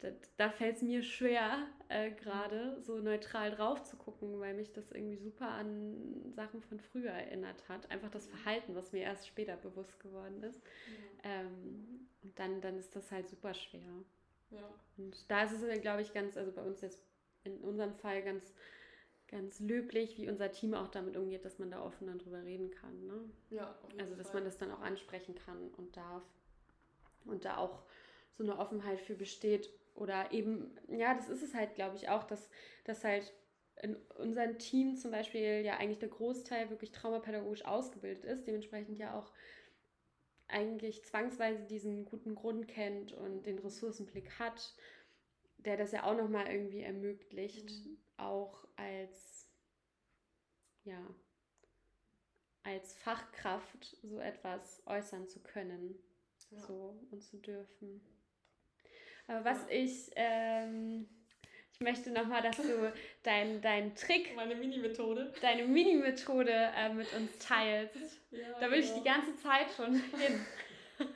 da, 0.00 0.08
da 0.36 0.50
fällt 0.50 0.76
es 0.76 0.82
mir 0.82 1.02
schwer, 1.02 1.66
äh, 1.88 2.10
gerade 2.10 2.80
so 2.82 2.98
neutral 2.98 3.50
drauf 3.50 3.82
zu 3.82 3.96
gucken, 3.96 4.38
weil 4.40 4.54
mich 4.54 4.72
das 4.72 4.92
irgendwie 4.92 5.16
super 5.16 5.48
an 5.48 6.32
Sachen 6.34 6.60
von 6.60 6.80
früher 6.80 7.10
erinnert 7.10 7.68
hat. 7.68 7.90
Einfach 7.90 8.10
das 8.10 8.26
Verhalten, 8.26 8.74
was 8.74 8.92
mir 8.92 9.02
erst 9.02 9.26
später 9.26 9.56
bewusst 9.56 9.98
geworden 10.00 10.42
ist. 10.42 10.60
Ja. 11.24 11.30
Ähm, 11.30 12.08
und 12.22 12.38
dann, 12.38 12.60
dann 12.60 12.76
ist 12.78 12.94
das 12.94 13.10
halt 13.10 13.28
super 13.28 13.54
schwer. 13.54 14.04
ja. 14.50 14.68
Und 14.98 15.30
da 15.30 15.44
ist 15.44 15.52
es, 15.52 15.80
glaube 15.80 16.02
ich, 16.02 16.12
ganz, 16.12 16.36
also 16.36 16.52
bei 16.52 16.62
uns 16.62 16.80
jetzt 16.82 17.02
in 17.44 17.58
unserem 17.60 17.94
Fall 17.94 18.22
ganz, 18.22 18.52
ganz 19.28 19.60
löblich, 19.60 20.18
wie 20.18 20.28
unser 20.28 20.50
Team 20.50 20.74
auch 20.74 20.88
damit 20.88 21.16
umgeht, 21.16 21.44
dass 21.44 21.58
man 21.58 21.70
da 21.70 21.82
offen 21.82 22.06
dann 22.06 22.18
drüber 22.18 22.42
reden 22.42 22.70
kann. 22.70 23.06
Ne? 23.06 23.30
ja 23.50 23.78
Also, 23.98 24.14
dass 24.14 24.28
Fall. 24.28 24.40
man 24.40 24.44
das 24.44 24.58
dann 24.58 24.70
auch 24.72 24.80
ansprechen 24.80 25.34
kann 25.34 25.70
und 25.76 25.96
darf. 25.96 26.22
Und 27.24 27.44
da 27.44 27.56
auch 27.56 27.82
so 28.34 28.44
eine 28.44 28.58
Offenheit 28.58 29.00
für 29.00 29.14
besteht. 29.14 29.70
Oder 29.96 30.32
eben, 30.32 30.78
ja, 30.88 31.14
das 31.14 31.28
ist 31.28 31.42
es 31.42 31.54
halt, 31.54 31.74
glaube 31.74 31.96
ich, 31.96 32.08
auch, 32.08 32.24
dass, 32.24 32.48
dass 32.84 33.04
halt 33.04 33.32
in 33.82 33.96
unserem 34.18 34.58
Team 34.58 34.96
zum 34.96 35.10
Beispiel 35.10 35.62
ja 35.64 35.76
eigentlich 35.76 35.98
der 35.98 36.08
Großteil 36.08 36.70
wirklich 36.70 36.92
traumapädagogisch 36.92 37.64
ausgebildet 37.64 38.24
ist, 38.24 38.46
dementsprechend 38.46 38.98
ja 38.98 39.18
auch 39.18 39.32
eigentlich 40.48 41.04
zwangsweise 41.04 41.64
diesen 41.64 42.04
guten 42.04 42.34
Grund 42.34 42.68
kennt 42.68 43.12
und 43.12 43.44
den 43.46 43.58
Ressourcenblick 43.58 44.38
hat, 44.38 44.74
der 45.58 45.76
das 45.76 45.92
ja 45.92 46.04
auch 46.04 46.16
nochmal 46.16 46.46
irgendwie 46.46 46.82
ermöglicht, 46.82 47.70
Mhm. 47.70 47.98
auch 48.16 48.66
als, 48.76 49.48
ja, 50.84 51.14
als 52.62 52.94
Fachkraft 52.94 53.96
so 54.02 54.18
etwas 54.18 54.82
äußern 54.86 55.28
zu 55.28 55.40
können 55.40 55.98
Ja. 56.50 56.58
so 56.58 56.98
und 57.10 57.22
zu 57.22 57.38
dürfen. 57.38 58.00
Aber 59.28 59.44
was 59.44 59.58
Ja. 59.62 59.68
ich, 59.70 60.10
ähm, 60.16 61.08
ich 61.72 61.80
möchte 61.80 62.10
nochmal, 62.10 62.42
dass 62.42 62.56
du 62.56 62.62
deinen 63.22 63.60
dein 63.60 63.94
Trick, 63.94 64.34
Meine 64.36 64.54
Mini-Methode. 64.54 65.32
deine 65.40 65.64
Mini-Methode 65.66 66.52
äh, 66.52 66.92
mit 66.92 67.12
uns 67.14 67.38
teilst. 67.38 68.18
Ja, 68.30 68.58
Da 68.60 68.70
will 68.70 68.78
ich 68.80 68.86
genau. 68.88 68.98
die 69.02 69.08
ganze 69.08 69.36
Zeit 69.36 69.66
schon 69.76 69.94
hin. 69.94 70.46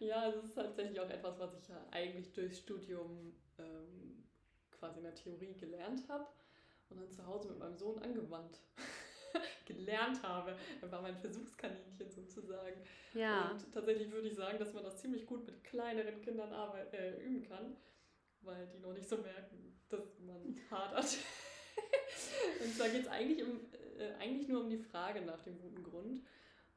Ja, 0.00 0.28
es 0.28 0.36
ist 0.44 0.54
tatsächlich 0.54 1.00
auch 1.00 1.10
etwas, 1.10 1.38
was 1.40 1.50
ich 1.60 1.68
ja 1.68 1.84
eigentlich 1.90 2.32
durchs 2.32 2.58
Studium 2.58 3.34
ähm, 3.58 4.22
quasi 4.70 4.98
in 4.98 5.04
der 5.04 5.14
Theorie 5.14 5.54
gelernt 5.54 6.02
habe 6.08 6.24
und 6.88 7.00
dann 7.00 7.10
zu 7.10 7.26
Hause 7.26 7.48
mit 7.48 7.58
meinem 7.58 7.76
Sohn 7.76 7.98
angewandt 8.00 8.60
gelernt 9.66 10.22
habe. 10.22 10.56
Er 10.80 10.90
war 10.92 11.02
mein 11.02 11.16
Versuchskaninchen 11.16 12.10
sozusagen. 12.10 12.80
Ja, 13.14 13.50
Und 13.50 13.72
tatsächlich 13.72 14.10
würde 14.10 14.28
ich 14.28 14.34
sagen, 14.34 14.58
dass 14.58 14.72
man 14.72 14.84
das 14.84 14.98
ziemlich 15.00 15.26
gut 15.26 15.46
mit 15.46 15.62
kleineren 15.64 16.20
Kindern 16.22 16.52
arbeit 16.52 16.92
äh, 16.94 17.16
üben 17.20 17.42
kann, 17.42 17.76
weil 18.42 18.66
die 18.68 18.78
noch 18.78 18.92
nicht 18.92 19.08
so 19.08 19.16
merken, 19.18 19.78
dass 19.88 20.18
man 20.20 20.56
hadert. 20.70 21.16
und 22.64 22.80
da 22.80 22.88
geht 22.88 23.02
es 23.02 23.08
eigentlich, 23.08 23.42
um, 23.42 23.60
äh, 23.98 24.12
eigentlich 24.20 24.48
nur 24.48 24.62
um 24.62 24.70
die 24.70 24.78
Frage 24.78 25.20
nach 25.22 25.42
dem 25.42 25.58
guten 25.60 25.82
Grund. 25.82 26.20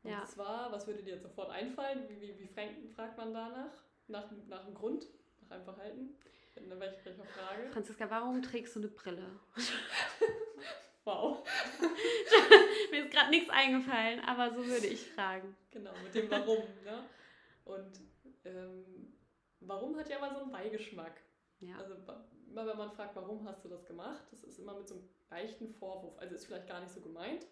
Und 0.04 0.10
Ja. 0.10 0.26
zwar, 0.26 0.72
was 0.72 0.88
würde 0.88 1.04
dir 1.04 1.14
jetzt 1.14 1.24
sofort 1.24 1.52
einfallen? 1.52 2.08
Wie, 2.08 2.20
wie, 2.22 2.40
wie 2.40 2.48
fragt, 2.48 2.74
fragt 2.96 3.18
man 3.18 3.34
danach? 3.34 3.72
Nach, 4.08 4.30
nach 4.48 4.66
dem 4.66 4.74
Grund? 4.74 5.06
Nach 5.42 5.52
einem 5.52 5.64
Verhalten? 5.64 6.16
In 6.56 6.80
welcher 6.80 7.14
Frage? 7.14 7.70
Franziska, 7.72 8.10
warum 8.10 8.42
trägst 8.42 8.76
du 8.76 8.80
eine 8.80 8.90
Brille? 8.90 9.26
Wow. 11.04 11.44
Mir 12.92 13.06
ist 13.06 13.12
gerade 13.12 13.32
nichts 13.32 13.50
eingefallen, 13.50 14.20
aber 14.22 14.54
so 14.54 14.66
würde 14.66 14.88
ich 14.88 15.12
fragen. 15.12 15.56
Genau, 15.72 15.92
mit 16.04 16.14
dem 16.14 16.30
Warum. 16.30 16.60
ne? 16.84 17.04
Und 17.66 18.02
ähm, 18.46 19.14
warum 19.62 19.98
hat 19.98 20.10
ja 20.10 20.18
immer 20.18 20.32
so 20.34 20.42
einen 20.42 20.52
Beigeschmack. 20.52 21.22
Ja, 21.60 21.78
Also 21.78 21.96
immer 22.48 22.68
wenn 22.68 22.78
man 22.78 22.92
fragt, 22.92 23.16
warum 23.16 23.48
hast 23.48 23.64
du 23.64 23.70
das 23.70 23.86
gemacht, 23.86 24.24
das 24.32 24.44
ist 24.44 24.60
immer 24.60 24.76
mit 24.76 24.88
so 24.88 24.96
einem 24.96 25.10
leichten 25.30 25.70
Vorwurf. 25.70 26.18
Also 26.18 26.36
ist 26.36 26.46
vielleicht 26.46 26.68
gar 26.68 26.80
nicht 26.82 26.92
so 26.92 27.02
gemeint. 27.02 27.48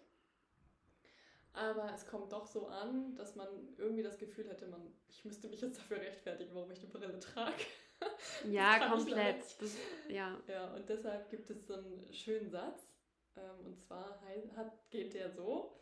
Aber 1.52 1.92
es 1.92 2.06
kommt 2.06 2.32
doch 2.32 2.46
so 2.46 2.68
an, 2.68 3.16
dass 3.16 3.34
man 3.34 3.48
irgendwie 3.76 4.04
das 4.04 4.18
Gefühl 4.18 4.48
hätte, 4.48 4.68
man, 4.68 4.80
ich 5.08 5.24
müsste 5.24 5.48
mich 5.48 5.60
jetzt 5.60 5.78
dafür 5.78 5.98
rechtfertigen, 6.00 6.54
warum 6.54 6.70
ich 6.70 6.78
eine 6.78 6.88
Brille 6.88 7.18
trage. 7.18 7.64
ja 8.48 8.88
komplett. 8.88 9.42
Das, 9.60 9.76
ja, 10.08 10.38
Ja, 10.46 10.72
und 10.74 10.88
deshalb 10.88 11.28
gibt 11.28 11.50
es 11.50 11.66
so 11.66 11.74
einen 11.74 12.06
schönen 12.12 12.48
Satz. 12.48 12.89
Ähm, 13.36 13.66
und 13.66 13.78
zwar 13.78 14.20
hat, 14.56 14.90
geht 14.90 15.14
der 15.14 15.30
so, 15.30 15.78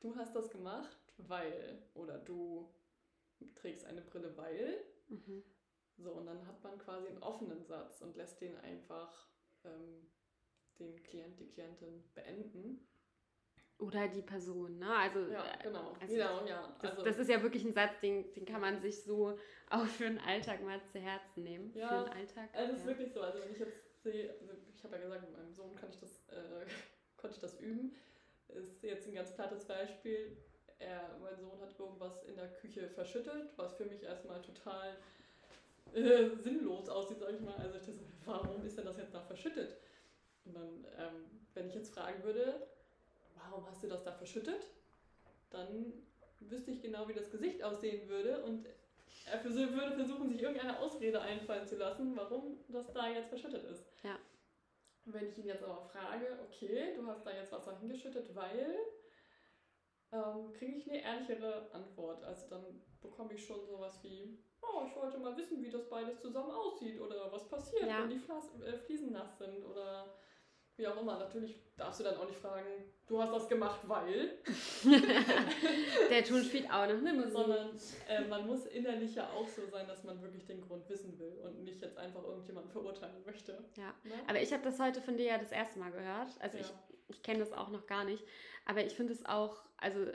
du 0.00 0.14
hast 0.16 0.34
das 0.34 0.50
gemacht, 0.50 0.98
weil, 1.16 1.82
oder 1.94 2.18
du 2.18 2.72
trägst 3.54 3.84
eine 3.84 4.02
Brille, 4.02 4.36
weil. 4.36 4.84
mhm. 5.08 5.44
So, 5.98 6.12
und 6.12 6.26
dann 6.26 6.46
hat 6.46 6.62
man 6.64 6.78
quasi 6.78 7.08
einen 7.08 7.22
offenen 7.22 7.64
Satz 7.64 8.00
und 8.00 8.16
lässt 8.16 8.40
den 8.40 8.56
einfach 8.56 9.28
ähm, 9.64 10.10
den 10.78 11.02
Klient, 11.02 11.38
die 11.38 11.48
Klientin 11.48 12.02
beenden. 12.14 12.88
Oder 13.78 14.08
die 14.08 14.22
Person, 14.22 14.78
ne? 14.78 14.94
Also, 14.94 15.26
Ja, 15.26 15.44
äh, 15.44 15.62
genau. 15.62 15.92
also 16.00 16.14
genau, 16.14 16.46
ja. 16.46 16.76
Das, 16.80 16.90
also, 16.92 17.04
das 17.04 17.18
ist 17.18 17.28
ja 17.28 17.42
wirklich 17.42 17.64
ein 17.64 17.72
Satz, 17.72 17.98
den, 18.00 18.32
den 18.32 18.44
kann 18.44 18.60
man 18.60 18.80
sich 18.80 19.02
so 19.02 19.36
auch 19.70 19.86
für 19.86 20.04
den 20.04 20.20
Alltag 20.20 20.62
mal 20.62 20.82
zu 20.84 21.00
Herzen 21.00 21.42
nehmen. 21.42 21.72
Ja, 21.74 21.88
für 21.88 22.04
den 22.04 22.16
Alltag. 22.16 22.50
also 22.52 22.72
es 22.72 22.78
ist 22.78 22.84
ja. 22.84 22.90
wirklich 22.90 23.12
so, 23.12 23.20
also 23.20 23.40
wenn 23.40 23.50
ich 23.50 23.58
jetzt 23.58 24.02
sehe, 24.02 24.30
also 24.40 24.52
ich 24.74 24.84
habe 24.84 24.96
ja 24.96 25.02
gesagt, 25.02 25.22
mit 25.22 25.32
meinem 25.32 25.52
Sohn 25.52 25.74
kann 25.74 25.90
ich 25.90 25.98
das, 25.98 26.28
äh, 26.28 26.64
ich 27.32 27.40
das 27.40 27.58
üben. 27.60 27.94
Ist 28.48 28.82
jetzt 28.82 29.08
ein 29.08 29.14
ganz 29.14 29.34
plattes 29.34 29.64
Beispiel. 29.64 30.36
Er, 30.78 31.16
mein 31.22 31.38
Sohn 31.38 31.60
hat 31.60 31.78
irgendwas 31.78 32.24
in 32.24 32.36
der 32.36 32.48
Küche 32.48 32.88
verschüttet, 32.88 33.50
was 33.56 33.74
für 33.76 33.84
mich 33.84 34.02
erstmal 34.02 34.42
total 34.42 34.96
äh, 35.94 36.28
sinnlos 36.36 36.88
aussieht, 36.88 37.18
sag 37.20 37.32
ich 37.34 37.40
mal. 37.40 37.54
Also 37.56 37.76
ich 37.76 37.86
dachte, 37.86 37.98
warum 38.24 38.64
ist 38.64 38.76
denn 38.76 38.84
das 38.84 38.96
jetzt 38.98 39.14
da 39.14 39.20
verschüttet? 39.20 39.76
Und 40.44 40.54
dann, 40.54 40.86
ähm, 40.98 41.46
wenn 41.54 41.68
ich 41.68 41.74
jetzt 41.74 41.94
fragen 41.94 42.22
würde, 42.24 42.66
warum 43.36 43.66
hast 43.66 43.82
du 43.82 43.88
das 43.88 44.02
da 44.02 44.12
verschüttet? 44.12 44.66
Dann 45.50 45.92
wüsste 46.40 46.72
ich 46.72 46.82
genau, 46.82 47.08
wie 47.08 47.14
das 47.14 47.30
Gesicht 47.30 47.62
aussehen 47.62 48.08
würde 48.08 48.42
und 48.42 48.66
er 49.26 49.44
würde 49.44 49.94
versuchen, 49.94 50.28
sich 50.28 50.42
irgendeine 50.42 50.78
Ausrede 50.80 51.20
einfallen 51.20 51.66
zu 51.66 51.76
lassen, 51.76 52.16
warum 52.16 52.58
das 52.68 52.92
da 52.92 53.08
jetzt 53.08 53.28
verschüttet 53.28 53.64
ist. 53.64 53.84
Ja. 54.02 54.18
Und 55.04 55.14
wenn 55.14 55.28
ich 55.28 55.38
ihn 55.38 55.46
jetzt 55.46 55.64
aber 55.64 55.82
frage, 55.82 56.38
okay, 56.46 56.94
du 56.96 57.06
hast 57.06 57.24
da 57.26 57.30
jetzt 57.34 57.52
Wasser 57.52 57.78
hingeschüttet, 57.78 58.34
weil, 58.34 58.76
ähm, 60.12 60.52
kriege 60.52 60.76
ich 60.76 60.88
eine 60.90 61.02
ehrlichere 61.02 61.70
Antwort. 61.72 62.22
Also 62.24 62.48
dann 62.48 62.82
bekomme 63.00 63.32
ich 63.34 63.44
schon 63.44 63.66
sowas 63.66 63.98
wie, 64.02 64.38
oh, 64.60 64.82
ich 64.86 64.94
wollte 64.94 65.18
mal 65.18 65.36
wissen, 65.36 65.62
wie 65.62 65.70
das 65.70 65.88
beides 65.88 66.20
zusammen 66.20 66.50
aussieht 66.50 67.00
oder 67.00 67.32
was 67.32 67.48
passiert, 67.48 67.88
Ja. 67.88 68.02
wenn 68.02 68.10
die 68.10 68.18
Flas 68.18 68.54
äh, 68.60 68.78
Fliesen 68.78 69.12
nass 69.12 69.38
sind 69.38 69.64
oder 69.64 70.14
wie 70.76 70.86
auch 70.86 71.00
immer, 71.00 71.18
natürlich 71.18 71.60
darfst 71.76 72.00
du 72.00 72.04
dann 72.04 72.16
auch 72.16 72.26
nicht 72.26 72.40
fragen, 72.40 72.66
du 73.06 73.20
hast 73.20 73.32
das 73.32 73.48
gemacht, 73.48 73.80
weil. 73.84 74.38
Der 76.10 76.24
Ton 76.24 76.42
spielt 76.42 76.66
auch 76.66 76.86
noch 76.86 76.98
eine 76.98 77.12
Musik. 77.12 77.32
Sondern 77.32 77.70
äh, 78.08 78.20
man 78.22 78.46
muss 78.46 78.66
innerlich 78.66 79.14
ja 79.14 79.28
auch 79.30 79.46
so 79.48 79.66
sein, 79.66 79.86
dass 79.86 80.04
man 80.04 80.20
wirklich 80.22 80.46
den 80.46 80.60
Grund 80.60 80.88
wissen 80.88 81.18
will 81.18 81.38
und 81.44 81.62
nicht 81.64 81.80
jetzt 81.82 81.98
einfach 81.98 82.24
irgendjemanden 82.24 82.72
verurteilen 82.72 83.22
möchte. 83.26 83.52
Ja, 83.76 83.94
ne? 84.04 84.14
aber 84.26 84.40
ich 84.40 84.52
habe 84.52 84.62
das 84.62 84.78
heute 84.80 85.00
von 85.02 85.16
dir 85.16 85.26
ja 85.26 85.38
das 85.38 85.52
erste 85.52 85.78
Mal 85.78 85.90
gehört. 85.90 86.30
Also 86.40 86.58
ja. 86.58 86.64
ich, 86.64 86.72
ich 87.08 87.22
kenne 87.22 87.40
das 87.40 87.52
auch 87.52 87.68
noch 87.68 87.86
gar 87.86 88.04
nicht. 88.04 88.24
Aber 88.64 88.84
ich 88.84 88.94
finde 88.94 89.12
es 89.12 89.24
auch, 89.26 89.62
also 89.76 90.06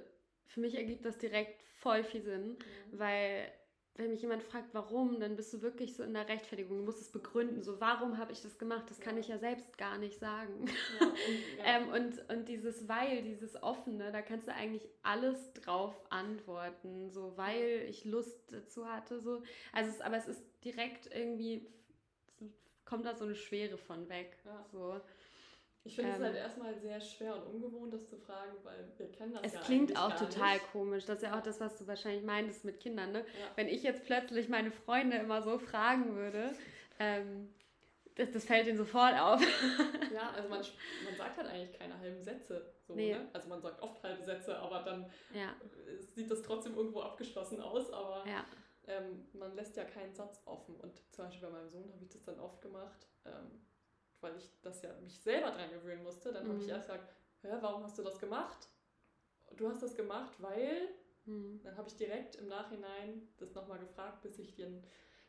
für 0.48 0.60
mich 0.60 0.76
ergibt 0.76 1.06
das 1.06 1.17
direkt 1.17 1.62
voll 1.80 2.04
viel 2.04 2.22
Sinn, 2.22 2.50
mhm. 2.50 2.58
weil 3.00 3.52
wenn 3.98 4.12
mich 4.12 4.22
jemand 4.22 4.44
fragt, 4.44 4.74
warum, 4.74 5.20
dann 5.20 5.36
bist 5.36 5.52
du 5.54 5.62
wirklich 5.62 5.96
so 5.96 6.04
in 6.04 6.14
der 6.14 6.30
Rechtfertigung. 6.30 6.78
Du 6.78 6.84
musst 6.84 7.02
es 7.02 7.12
begründen. 7.12 7.64
So, 7.64 7.82
warum 7.82 8.18
habe 8.18 8.32
ich 8.32 8.42
das 8.42 8.60
gemacht? 8.60 8.86
Das 8.90 9.00
kann 9.00 9.18
ich 9.18 9.28
ja 9.28 9.40
selbst 9.40 9.78
gar 9.78 9.98
nicht 9.98 10.20
sagen. 10.20 10.66
Ja, 11.00 11.08
und, 11.08 11.58
ja. 11.58 11.64
ähm, 11.66 11.90
und, 11.90 12.30
und 12.30 12.48
dieses 12.48 12.88
Weil, 12.88 13.24
dieses 13.24 13.62
Offene, 13.62 14.12
da 14.12 14.22
kannst 14.22 14.48
du 14.48 14.54
eigentlich 14.54 14.88
alles 15.02 15.52
drauf 15.54 15.96
antworten. 16.12 17.10
So, 17.10 17.34
weil 17.38 17.88
ich 17.90 18.06
Lust 18.06 18.40
dazu 18.52 18.88
hatte. 18.88 19.20
So. 19.20 19.42
Also 19.74 19.90
es, 19.90 20.02
aber 20.02 20.18
es 20.18 20.28
ist 20.28 20.44
direkt 20.64 21.10
irgendwie, 21.14 21.68
kommt 22.86 23.06
da 23.06 23.16
so 23.16 23.26
eine 23.26 23.36
Schwere 23.36 23.78
von 23.78 24.08
weg. 24.10 24.38
Ja. 24.46 24.66
So. 24.72 25.02
Ich 25.88 25.95
finde 25.95 26.12
ähm, 26.12 26.15
es 26.17 26.21
halt 26.21 26.36
erstmal 26.36 26.76
sehr 26.76 27.00
schwer 27.00 27.36
und 27.38 27.56
ungewohnt, 27.56 27.93
das 27.93 28.10
zu 28.10 28.17
fragen, 28.17 28.52
weil 28.63 28.91
wir 28.97 29.10
kennen 29.10 29.34
das 29.34 29.43
es 29.45 29.54
ja 29.54 29.60
Es 29.62 29.65
klingt 29.65 29.97
auch 29.97 30.13
total 30.13 30.56
nicht. 30.56 30.71
komisch. 30.73 31.06
Das 31.06 31.17
ist 31.17 31.23
ja 31.23 31.38
auch 31.38 31.41
das, 31.41 31.62
was 31.62 31.78
du 31.78 31.88
wahrscheinlich 31.88 32.23
meintest 32.23 32.65
mit 32.65 32.82
Kindern. 32.82 33.13
Ne? 33.13 33.19
Ja. 33.19 33.52
Wenn 33.56 33.69
ich 33.69 33.84
jetzt 33.84 34.04
plötzlich 34.04 34.50
meine 34.50 34.71
Freunde 34.71 35.15
immer 35.15 35.41
so 35.41 35.58
fragen 35.58 36.15
würde, 36.15 36.52
ähm, 37.00 37.54
das, 38.15 38.32
das, 38.32 38.45
fällt 38.45 38.67
ihnen 38.67 38.78
sofort 38.78 39.17
auf. 39.17 39.39
ja, 40.13 40.32
also 40.32 40.50
man, 40.50 40.60
man 41.06 41.15
sagt 41.15 41.38
halt 41.38 41.47
eigentlich 41.47 41.80
keine 41.80 41.97
halben 41.97 42.21
Sätze. 42.21 42.73
So, 42.86 42.93
nee. 42.93 43.13
ne? 43.13 43.30
Also 43.32 43.47
man 43.47 43.62
sagt 43.62 43.82
oft 43.82 44.04
halbe 44.04 44.23
Sätze, 44.23 44.58
aber 44.58 44.84
dann 44.84 45.10
ja. 45.34 45.56
sieht 46.15 46.30
das 46.30 46.41
trotzdem 46.41 46.76
irgendwo 46.76 47.02
abgeschlossen 47.02 47.62
aus. 47.62 47.93
Aber 47.93 48.26
ja. 48.28 48.43
ähm, 48.88 49.26
man 49.34 49.56
lässt 49.56 49.78
ja 49.78 49.86
keinen 49.86 50.13
Satz 50.13 50.41
offen. 50.45 50.76
Und 50.76 51.02
zum 51.13 51.26
Beispiel 51.26 51.47
bei 51.47 51.54
meinem 51.54 51.69
Sohn 51.69 51.93
habe 51.93 52.04
ich 52.04 52.10
das 52.10 52.23
dann 52.23 52.39
oft 52.39 52.62
gemacht. 52.62 53.08
Weil 54.28 54.38
ich 54.38 54.50
das 54.62 54.82
ja 54.82 54.94
mich 55.02 55.20
selber 55.20 55.52
dran 55.52 55.70
gewöhnen 55.72 56.04
musste. 56.04 56.34
Dann 56.34 56.46
mhm. 56.46 56.54
habe 56.54 56.62
ich 56.62 56.68
erst 56.70 56.88
gesagt, 56.88 57.10
Hä, 57.42 57.50
warum 57.62 57.84
hast 57.84 57.98
du 57.98 58.04
das 58.04 58.20
gemacht? 58.20 58.68
Du 59.56 59.70
hast 59.70 59.82
das 59.82 59.96
gemacht, 59.96 60.34
weil. 60.40 60.90
Mhm. 61.26 61.62
Dann 61.63 61.78
habe 61.78 61.88
ich 61.88 61.96
direkt 61.96 62.36
im 62.36 62.48
Nachhinein 62.48 63.28
das 63.38 63.54
nochmal 63.54 63.80
gefragt, 63.80 64.22
bis 64.22 64.40
ich 64.40 64.56
den, 64.56 64.84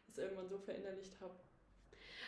das 0.06 0.18
irgendwann 0.18 0.48
so 0.48 0.58
verinnerlicht 0.58 1.20
habe. 1.20 1.34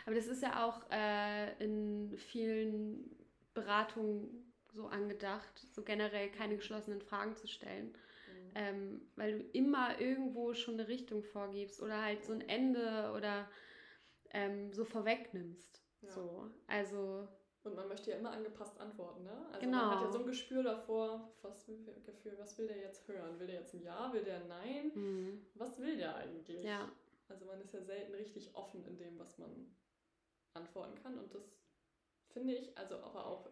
Aber 0.06 0.14
das 0.14 0.26
ist 0.26 0.42
ja 0.42 0.66
auch 0.66 0.90
äh, 0.90 1.62
in 1.62 2.16
vielen 2.16 3.16
Beratungen 3.54 4.52
so 4.72 4.86
angedacht, 4.86 5.66
so 5.72 5.82
generell 5.82 6.30
keine 6.30 6.56
geschlossenen 6.56 7.00
Fragen 7.00 7.36
zu 7.36 7.46
stellen. 7.46 7.86
Mhm. 7.86 8.52
Ähm, 8.54 9.00
weil 9.16 9.38
du 9.38 9.44
immer 9.52 10.00
irgendwo 10.00 10.54
schon 10.54 10.74
eine 10.74 10.88
Richtung 10.88 11.22
vorgibst 11.22 11.80
oder 11.80 12.02
halt 12.02 12.24
so 12.24 12.32
ein 12.32 12.48
Ende 12.48 13.12
oder 13.16 13.48
ähm, 14.32 14.72
so 14.72 14.84
vorwegnimmst. 14.84 15.80
Ja. 16.02 16.10
So, 16.10 16.50
also. 16.66 17.28
Und 17.62 17.74
man 17.74 17.88
möchte 17.88 18.10
ja 18.10 18.16
immer 18.16 18.30
angepasst 18.30 18.80
antworten, 18.80 19.24
ne? 19.24 19.46
Also 19.52 19.60
genau. 19.60 19.78
man 19.78 19.90
hat 19.90 20.04
ja 20.06 20.12
so 20.12 20.18
ein 20.20 20.26
Gespür 20.26 20.62
davor, 20.62 21.30
was 21.42 21.68
will, 21.68 21.76
Gefühl, 22.06 22.34
was 22.38 22.56
will 22.56 22.66
der 22.66 22.78
jetzt 22.78 23.06
hören? 23.06 23.38
Will 23.38 23.48
der 23.48 23.56
jetzt 23.56 23.74
ein 23.74 23.82
Ja, 23.82 24.10
will 24.12 24.24
der 24.24 24.36
ein 24.36 24.48
Nein? 24.48 24.92
Mhm. 24.94 25.46
Was 25.54 25.78
will 25.78 25.98
der 25.98 26.16
eigentlich? 26.16 26.64
Ja. 26.64 26.90
Also 27.28 27.44
man 27.44 27.60
ist 27.60 27.74
ja 27.74 27.82
selten 27.82 28.14
richtig 28.14 28.54
offen 28.54 28.82
in 28.86 28.96
dem, 28.96 29.18
was 29.18 29.36
man 29.36 29.76
antworten 30.54 30.94
kann. 31.02 31.18
Und 31.18 31.34
das 31.34 31.54
finde 32.28 32.54
ich, 32.54 32.76
also 32.78 32.96
aber 32.96 33.26
auch, 33.26 33.50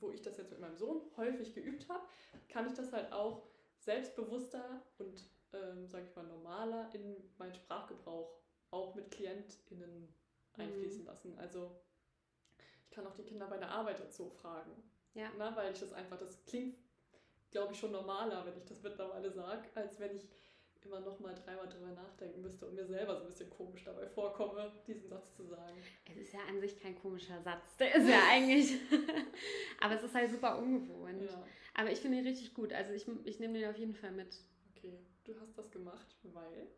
wo 0.00 0.10
ich 0.10 0.22
das 0.22 0.36
jetzt 0.38 0.50
mit 0.50 0.60
meinem 0.60 0.76
Sohn 0.76 1.02
häufig 1.16 1.54
geübt 1.54 1.88
habe, 1.88 2.04
kann 2.48 2.66
ich 2.66 2.74
das 2.74 2.92
halt 2.92 3.12
auch 3.12 3.46
selbstbewusster 3.78 4.82
und, 4.98 5.30
ähm, 5.52 5.86
sage 5.86 6.06
ich 6.06 6.16
mal, 6.16 6.26
normaler 6.26 6.92
in 6.94 7.16
meinen 7.38 7.54
Sprachgebrauch 7.54 8.36
auch 8.70 8.94
mit 8.94 9.10
KlientInnen 9.10 10.12
einfließen 10.58 11.02
mhm. 11.02 11.06
lassen. 11.06 11.38
Also 11.38 11.76
ich 12.84 12.90
kann 12.90 13.06
auch 13.06 13.14
die 13.14 13.24
Kinder 13.24 13.46
bei 13.46 13.58
der 13.58 13.70
Arbeit 13.70 14.00
dazu 14.00 14.30
fragen. 14.30 14.72
Ja. 15.14 15.30
Na, 15.38 15.54
weil 15.56 15.72
ich 15.72 15.80
das 15.80 15.92
einfach, 15.92 16.18
das 16.18 16.44
klingt, 16.44 16.76
glaube 17.50 17.72
ich, 17.72 17.78
schon 17.78 17.92
normaler, 17.92 18.44
wenn 18.44 18.56
ich 18.56 18.64
das 18.64 18.82
mittlerweile 18.82 19.30
sage, 19.30 19.68
als 19.74 19.98
wenn 19.98 20.16
ich 20.16 20.28
immer 20.86 21.00
noch 21.00 21.18
mal 21.20 21.34
dreimal 21.34 21.68
drüber 21.68 21.88
nachdenken 21.88 22.42
müsste 22.42 22.66
und 22.66 22.74
mir 22.74 22.86
selber 22.86 23.16
so 23.16 23.22
ein 23.22 23.28
bisschen 23.28 23.50
komisch 23.50 23.84
dabei 23.84 24.06
vorkomme, 24.06 24.72
diesen 24.86 25.08
Satz 25.08 25.34
zu 25.34 25.44
sagen. 25.44 25.76
Es 26.08 26.16
ist 26.16 26.32
ja 26.32 26.40
an 26.48 26.60
sich 26.60 26.80
kein 26.80 26.94
komischer 27.00 27.40
Satz. 27.42 27.76
Der 27.78 27.94
ist 27.94 28.08
ja 28.08 28.20
eigentlich. 28.30 28.78
Aber 29.80 29.94
es 29.94 30.02
ist 30.02 30.14
halt 30.14 30.30
super 30.30 30.58
ungewohnt. 30.58 31.22
Ja. 31.22 31.44
Aber 31.74 31.90
ich 31.90 31.98
finde 31.98 32.18
ihn 32.18 32.26
richtig 32.26 32.54
gut. 32.54 32.72
Also 32.72 32.92
ich, 32.92 33.06
ich 33.24 33.40
nehme 33.40 33.58
den 33.58 33.68
auf 33.68 33.76
jeden 33.76 33.94
Fall 33.94 34.12
mit. 34.12 34.42
Okay, 34.76 34.98
du 35.24 35.34
hast 35.40 35.58
das 35.58 35.70
gemacht, 35.70 36.16
weil. 36.22 36.68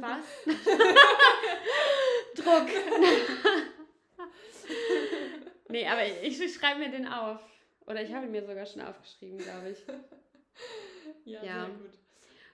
Was? 0.00 0.24
Druck. 2.34 2.68
nee, 5.68 5.86
aber 5.86 6.06
ich, 6.06 6.40
ich 6.40 6.54
schreibe 6.54 6.80
mir 6.80 6.90
den 6.90 7.06
auf. 7.06 7.40
Oder 7.86 8.02
ich 8.02 8.12
habe 8.12 8.26
ihn 8.26 8.32
mir 8.32 8.44
sogar 8.44 8.66
schon 8.66 8.82
aufgeschrieben, 8.82 9.38
glaube 9.38 9.70
ich. 9.70 9.78
Ja, 11.24 11.42
ja, 11.42 11.66
sehr 11.66 11.74
gut. 11.74 12.00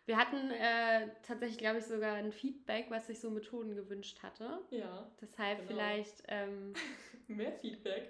Wir 0.06 0.16
hatten 0.16 0.52
äh, 0.52 1.08
tatsächlich, 1.26 1.58
glaube 1.58 1.78
ich, 1.78 1.84
sogar 1.84 2.14
ein 2.14 2.30
Feedback, 2.30 2.86
was 2.90 3.08
sich 3.08 3.20
so 3.20 3.28
Methoden 3.28 3.74
gewünscht 3.74 4.22
hatte. 4.22 4.60
Ja. 4.70 5.10
Deshalb 5.20 5.58
genau. 5.58 5.68
vielleicht. 5.68 6.22
Ähm, 6.28 6.72
Mehr 7.26 7.52
Feedback. 7.52 8.08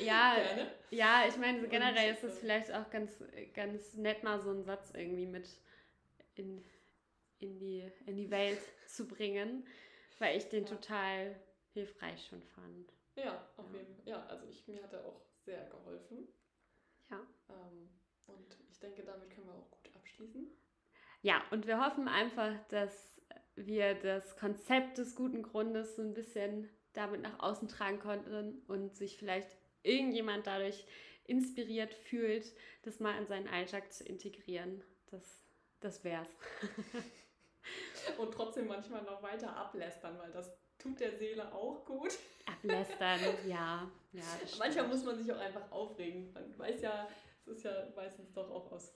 Ja, 0.00 0.34
Gerne. 0.34 0.72
ja, 0.90 1.22
ich 1.28 1.36
meine, 1.36 1.60
so 1.60 1.68
generell 1.68 2.12
ist 2.12 2.24
es 2.24 2.40
vielleicht 2.40 2.74
auch 2.74 2.90
ganz, 2.90 3.22
ganz 3.54 3.94
nett, 3.94 4.24
mal 4.24 4.40
so 4.40 4.50
einen 4.50 4.64
Satz 4.64 4.90
irgendwie 4.92 5.26
mit 5.26 5.48
in, 6.34 6.64
in, 7.38 7.60
die, 7.60 7.88
in 8.06 8.16
die 8.16 8.32
Welt 8.32 8.58
zu 8.88 9.06
bringen. 9.06 9.64
Weil 10.18 10.36
ich 10.36 10.48
den 10.48 10.64
ja. 10.64 10.70
total 10.70 11.40
hilfreich 11.72 12.26
schon 12.26 12.42
fand. 12.42 12.92
Ja, 13.16 13.48
auf 13.56 13.72
ja. 13.72 13.78
jeden 13.78 13.94
Fall. 13.96 14.08
Ja, 14.08 14.26
also 14.26 14.46
ich, 14.46 14.66
mir 14.68 14.82
hat 14.82 14.92
er 14.92 15.04
auch 15.04 15.20
sehr 15.44 15.64
geholfen. 15.68 16.28
Ja. 17.10 17.20
Ähm, 17.48 17.88
und 18.26 18.58
ich 18.70 18.78
denke, 18.80 19.02
damit 19.02 19.30
können 19.30 19.46
wir 19.46 19.54
auch 19.54 19.70
gut 19.70 19.94
abschließen. 19.94 20.50
Ja, 21.22 21.42
und 21.50 21.66
wir 21.66 21.84
hoffen 21.84 22.08
einfach, 22.08 22.54
dass 22.68 23.20
wir 23.56 23.94
das 23.94 24.36
Konzept 24.36 24.98
des 24.98 25.14
guten 25.14 25.42
Grundes 25.42 25.96
so 25.96 26.02
ein 26.02 26.14
bisschen 26.14 26.68
damit 26.92 27.22
nach 27.22 27.40
außen 27.40 27.68
tragen 27.68 27.98
konnten 27.98 28.62
und 28.66 28.94
sich 28.94 29.16
vielleicht 29.16 29.56
irgendjemand 29.82 30.46
dadurch 30.46 30.86
inspiriert 31.26 31.94
fühlt, 31.94 32.52
das 32.82 33.00
mal 33.00 33.18
in 33.18 33.26
seinen 33.26 33.48
Alltag 33.48 33.92
zu 33.92 34.04
integrieren. 34.04 34.82
Das, 35.10 35.42
das 35.80 36.04
wär's. 36.04 36.28
und 38.18 38.32
trotzdem 38.32 38.66
manchmal 38.66 39.02
noch 39.02 39.22
weiter 39.22 39.54
ablästern, 39.54 40.18
weil 40.18 40.30
das 40.32 40.56
tut 40.78 41.00
der 41.00 41.16
Seele 41.16 41.52
auch 41.52 41.84
gut. 41.84 42.12
Ablästern, 42.46 43.20
ja. 43.46 43.90
ja 44.12 44.22
manchmal 44.58 44.88
muss 44.88 45.04
man 45.04 45.16
sich 45.16 45.32
auch 45.32 45.38
einfach 45.38 45.70
aufregen. 45.72 46.32
Man 46.32 46.58
weiß 46.58 46.82
ja, 46.82 47.08
es 47.46 47.58
ist 47.58 47.64
ja 47.64 47.88
meistens 47.96 48.32
doch 48.32 48.50
auch 48.50 48.70
aus. 48.72 48.92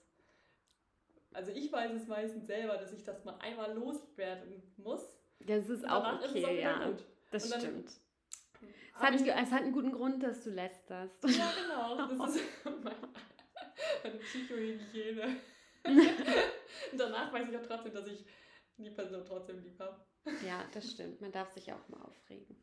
Also 1.33 1.51
ich 1.51 1.71
weiß 1.71 1.91
es 1.93 2.07
meistens 2.07 2.47
selber, 2.47 2.77
dass 2.77 2.91
ich 2.93 3.03
das 3.03 3.23
mal 3.23 3.37
einmal 3.39 3.73
loswerden 3.73 4.61
muss. 4.77 5.15
Das 5.39 5.69
ist 5.69 5.87
auch 5.87 6.21
okay, 6.23 6.39
ist 6.39 6.45
auch 6.45 6.51
ja. 6.51 6.87
Gut. 6.87 7.05
Das 7.31 7.49
dann, 7.49 7.59
stimmt. 7.59 7.89
Es 7.89 9.01
hat, 9.01 9.13
einen, 9.13 9.27
es 9.27 9.51
hat 9.51 9.61
einen 9.61 9.71
guten 9.71 9.91
Grund, 9.91 10.21
dass 10.21 10.43
du 10.43 10.49
lästerst. 10.49 11.23
Ja, 11.23 11.51
genau. 11.55 11.95
Das 12.17 12.35
ist 12.35 12.65
meine, 12.65 14.19
Psychohygiene. 14.19 15.37
Und 15.83 16.97
danach 16.97 17.31
weiß 17.31 17.47
ich 17.49 17.57
auch 17.57 17.65
trotzdem, 17.65 17.93
dass 17.93 18.07
ich 18.07 18.25
die 18.83 18.91
Person 18.91 19.23
trotzdem 19.25 19.61
lieb 19.63 19.79
habe. 19.79 19.99
Ja, 20.45 20.63
das 20.73 20.91
stimmt. 20.91 21.21
Man 21.21 21.31
darf 21.31 21.49
sich 21.51 21.71
auch 21.71 21.87
mal 21.89 22.01
aufregen. 22.01 22.55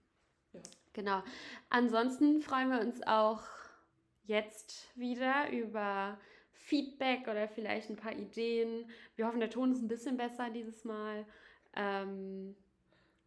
Ja. 0.53 0.61
Genau. 0.93 1.23
Ansonsten 1.69 2.41
freuen 2.41 2.71
wir 2.71 2.81
uns 2.81 3.03
auch 3.07 3.43
jetzt 4.25 4.89
wieder 4.97 5.51
über 5.51 6.19
Feedback 6.53 7.29
oder 7.29 7.49
vielleicht 7.49 7.91
ein 7.91 7.97
paar 7.97 8.13
Ideen. 8.13 8.91
Wir 9.15 9.27
hoffen, 9.27 9.41
der 9.41 9.51
Ton 9.51 9.73
ist 9.73 9.83
ein 9.83 9.89
bisschen 9.89 10.17
besser 10.17 10.51
dieses 10.51 10.85
Mal. 10.85 11.25
Ähm, 11.75 12.57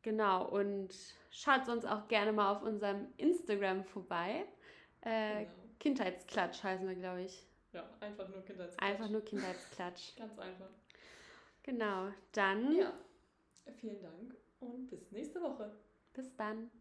genau, 0.02 0.48
und 0.48 0.94
schaut 1.32 1.66
sonst 1.66 1.86
auch 1.86 2.08
gerne 2.08 2.34
mal 2.34 2.52
auf 2.52 2.64
unserem 2.64 3.08
Instagram 3.18 3.84
vorbei. 3.86 4.46
Äh, 5.02 5.46
genau. 5.46 5.52
Kindheitsklatsch 5.80 6.64
heißen 6.64 6.88
wir, 6.88 6.96
glaube 6.96 7.22
ich. 7.22 7.46
Ja, 7.72 7.88
einfach 8.02 8.28
nur 8.28 8.44
Kindheitsklatsch. 8.44 8.92
Einfach 8.92 9.10
nur 9.10 9.24
Kindheitsklatsch. 9.24 10.16
Ganz 10.18 10.38
einfach. 10.40 10.70
Genau, 11.70 12.08
dann. 12.32 12.76
Ja, 12.76 12.92
vielen 13.76 14.02
Dank 14.02 14.36
und 14.60 14.90
bis 14.90 15.12
nächste 15.12 15.40
Woche. 15.40 15.72
Bis 16.14 16.36
dann. 16.36 16.72